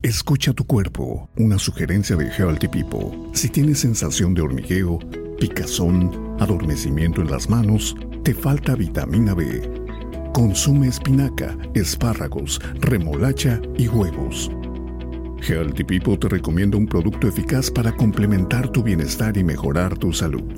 Escucha 0.00 0.52
tu 0.52 0.64
cuerpo, 0.64 1.28
una 1.36 1.58
sugerencia 1.58 2.14
de 2.14 2.28
Healthy 2.28 2.68
People. 2.68 3.18
Si 3.32 3.48
tienes 3.48 3.80
sensación 3.80 4.32
de 4.34 4.42
hormigueo, 4.42 5.00
picazón, 5.38 6.36
adormecimiento 6.40 7.20
en 7.20 7.30
las 7.30 7.48
manos, 7.48 7.96
te 8.22 8.34
falta 8.34 8.74
vitamina 8.74 9.34
B. 9.34 9.70
Consume 10.32 10.88
espinaca, 10.88 11.56
espárragos, 11.74 12.60
remolacha 12.80 13.60
y 13.76 13.88
huevos. 13.88 14.50
Healthy 15.40 15.84
People 15.84 16.16
te 16.16 16.28
recomienda 16.28 16.76
un 16.76 16.86
producto 16.86 17.28
eficaz 17.28 17.70
para 17.70 17.94
complementar 17.94 18.68
tu 18.70 18.82
bienestar 18.82 19.36
y 19.36 19.44
mejorar 19.44 19.96
tu 19.96 20.12
salud. 20.12 20.52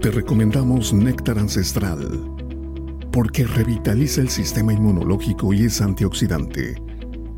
Te 0.00 0.10
recomendamos 0.10 0.92
Néctar 0.92 1.38
Ancestral 1.38 2.34
porque 3.14 3.46
revitaliza 3.46 4.22
el 4.22 4.28
sistema 4.28 4.72
inmunológico 4.72 5.54
y 5.54 5.66
es 5.66 5.80
antioxidante, 5.80 6.74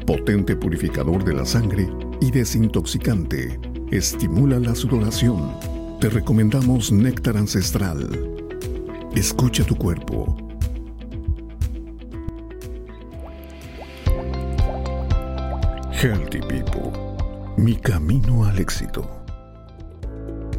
potente 0.07 0.57
purificador 0.57 1.23
de 1.23 1.35
la 1.35 1.45
sangre 1.45 1.87
y 2.23 2.31
desintoxicante. 2.31 3.61
Estimula 3.91 4.59
la 4.59 4.75
sudoración. 4.75 5.76
Te 6.01 6.11
recomendamos 6.11 6.93
Néctar 6.93 7.39
Ancestral. 7.39 8.07
Escucha 9.15 9.65
tu 9.65 9.75
cuerpo. 9.77 10.37
Healthy 15.91 16.41
People. 16.41 16.93
Mi 17.57 17.77
camino 17.77 18.45
al 18.45 18.59
éxito. 18.59 19.16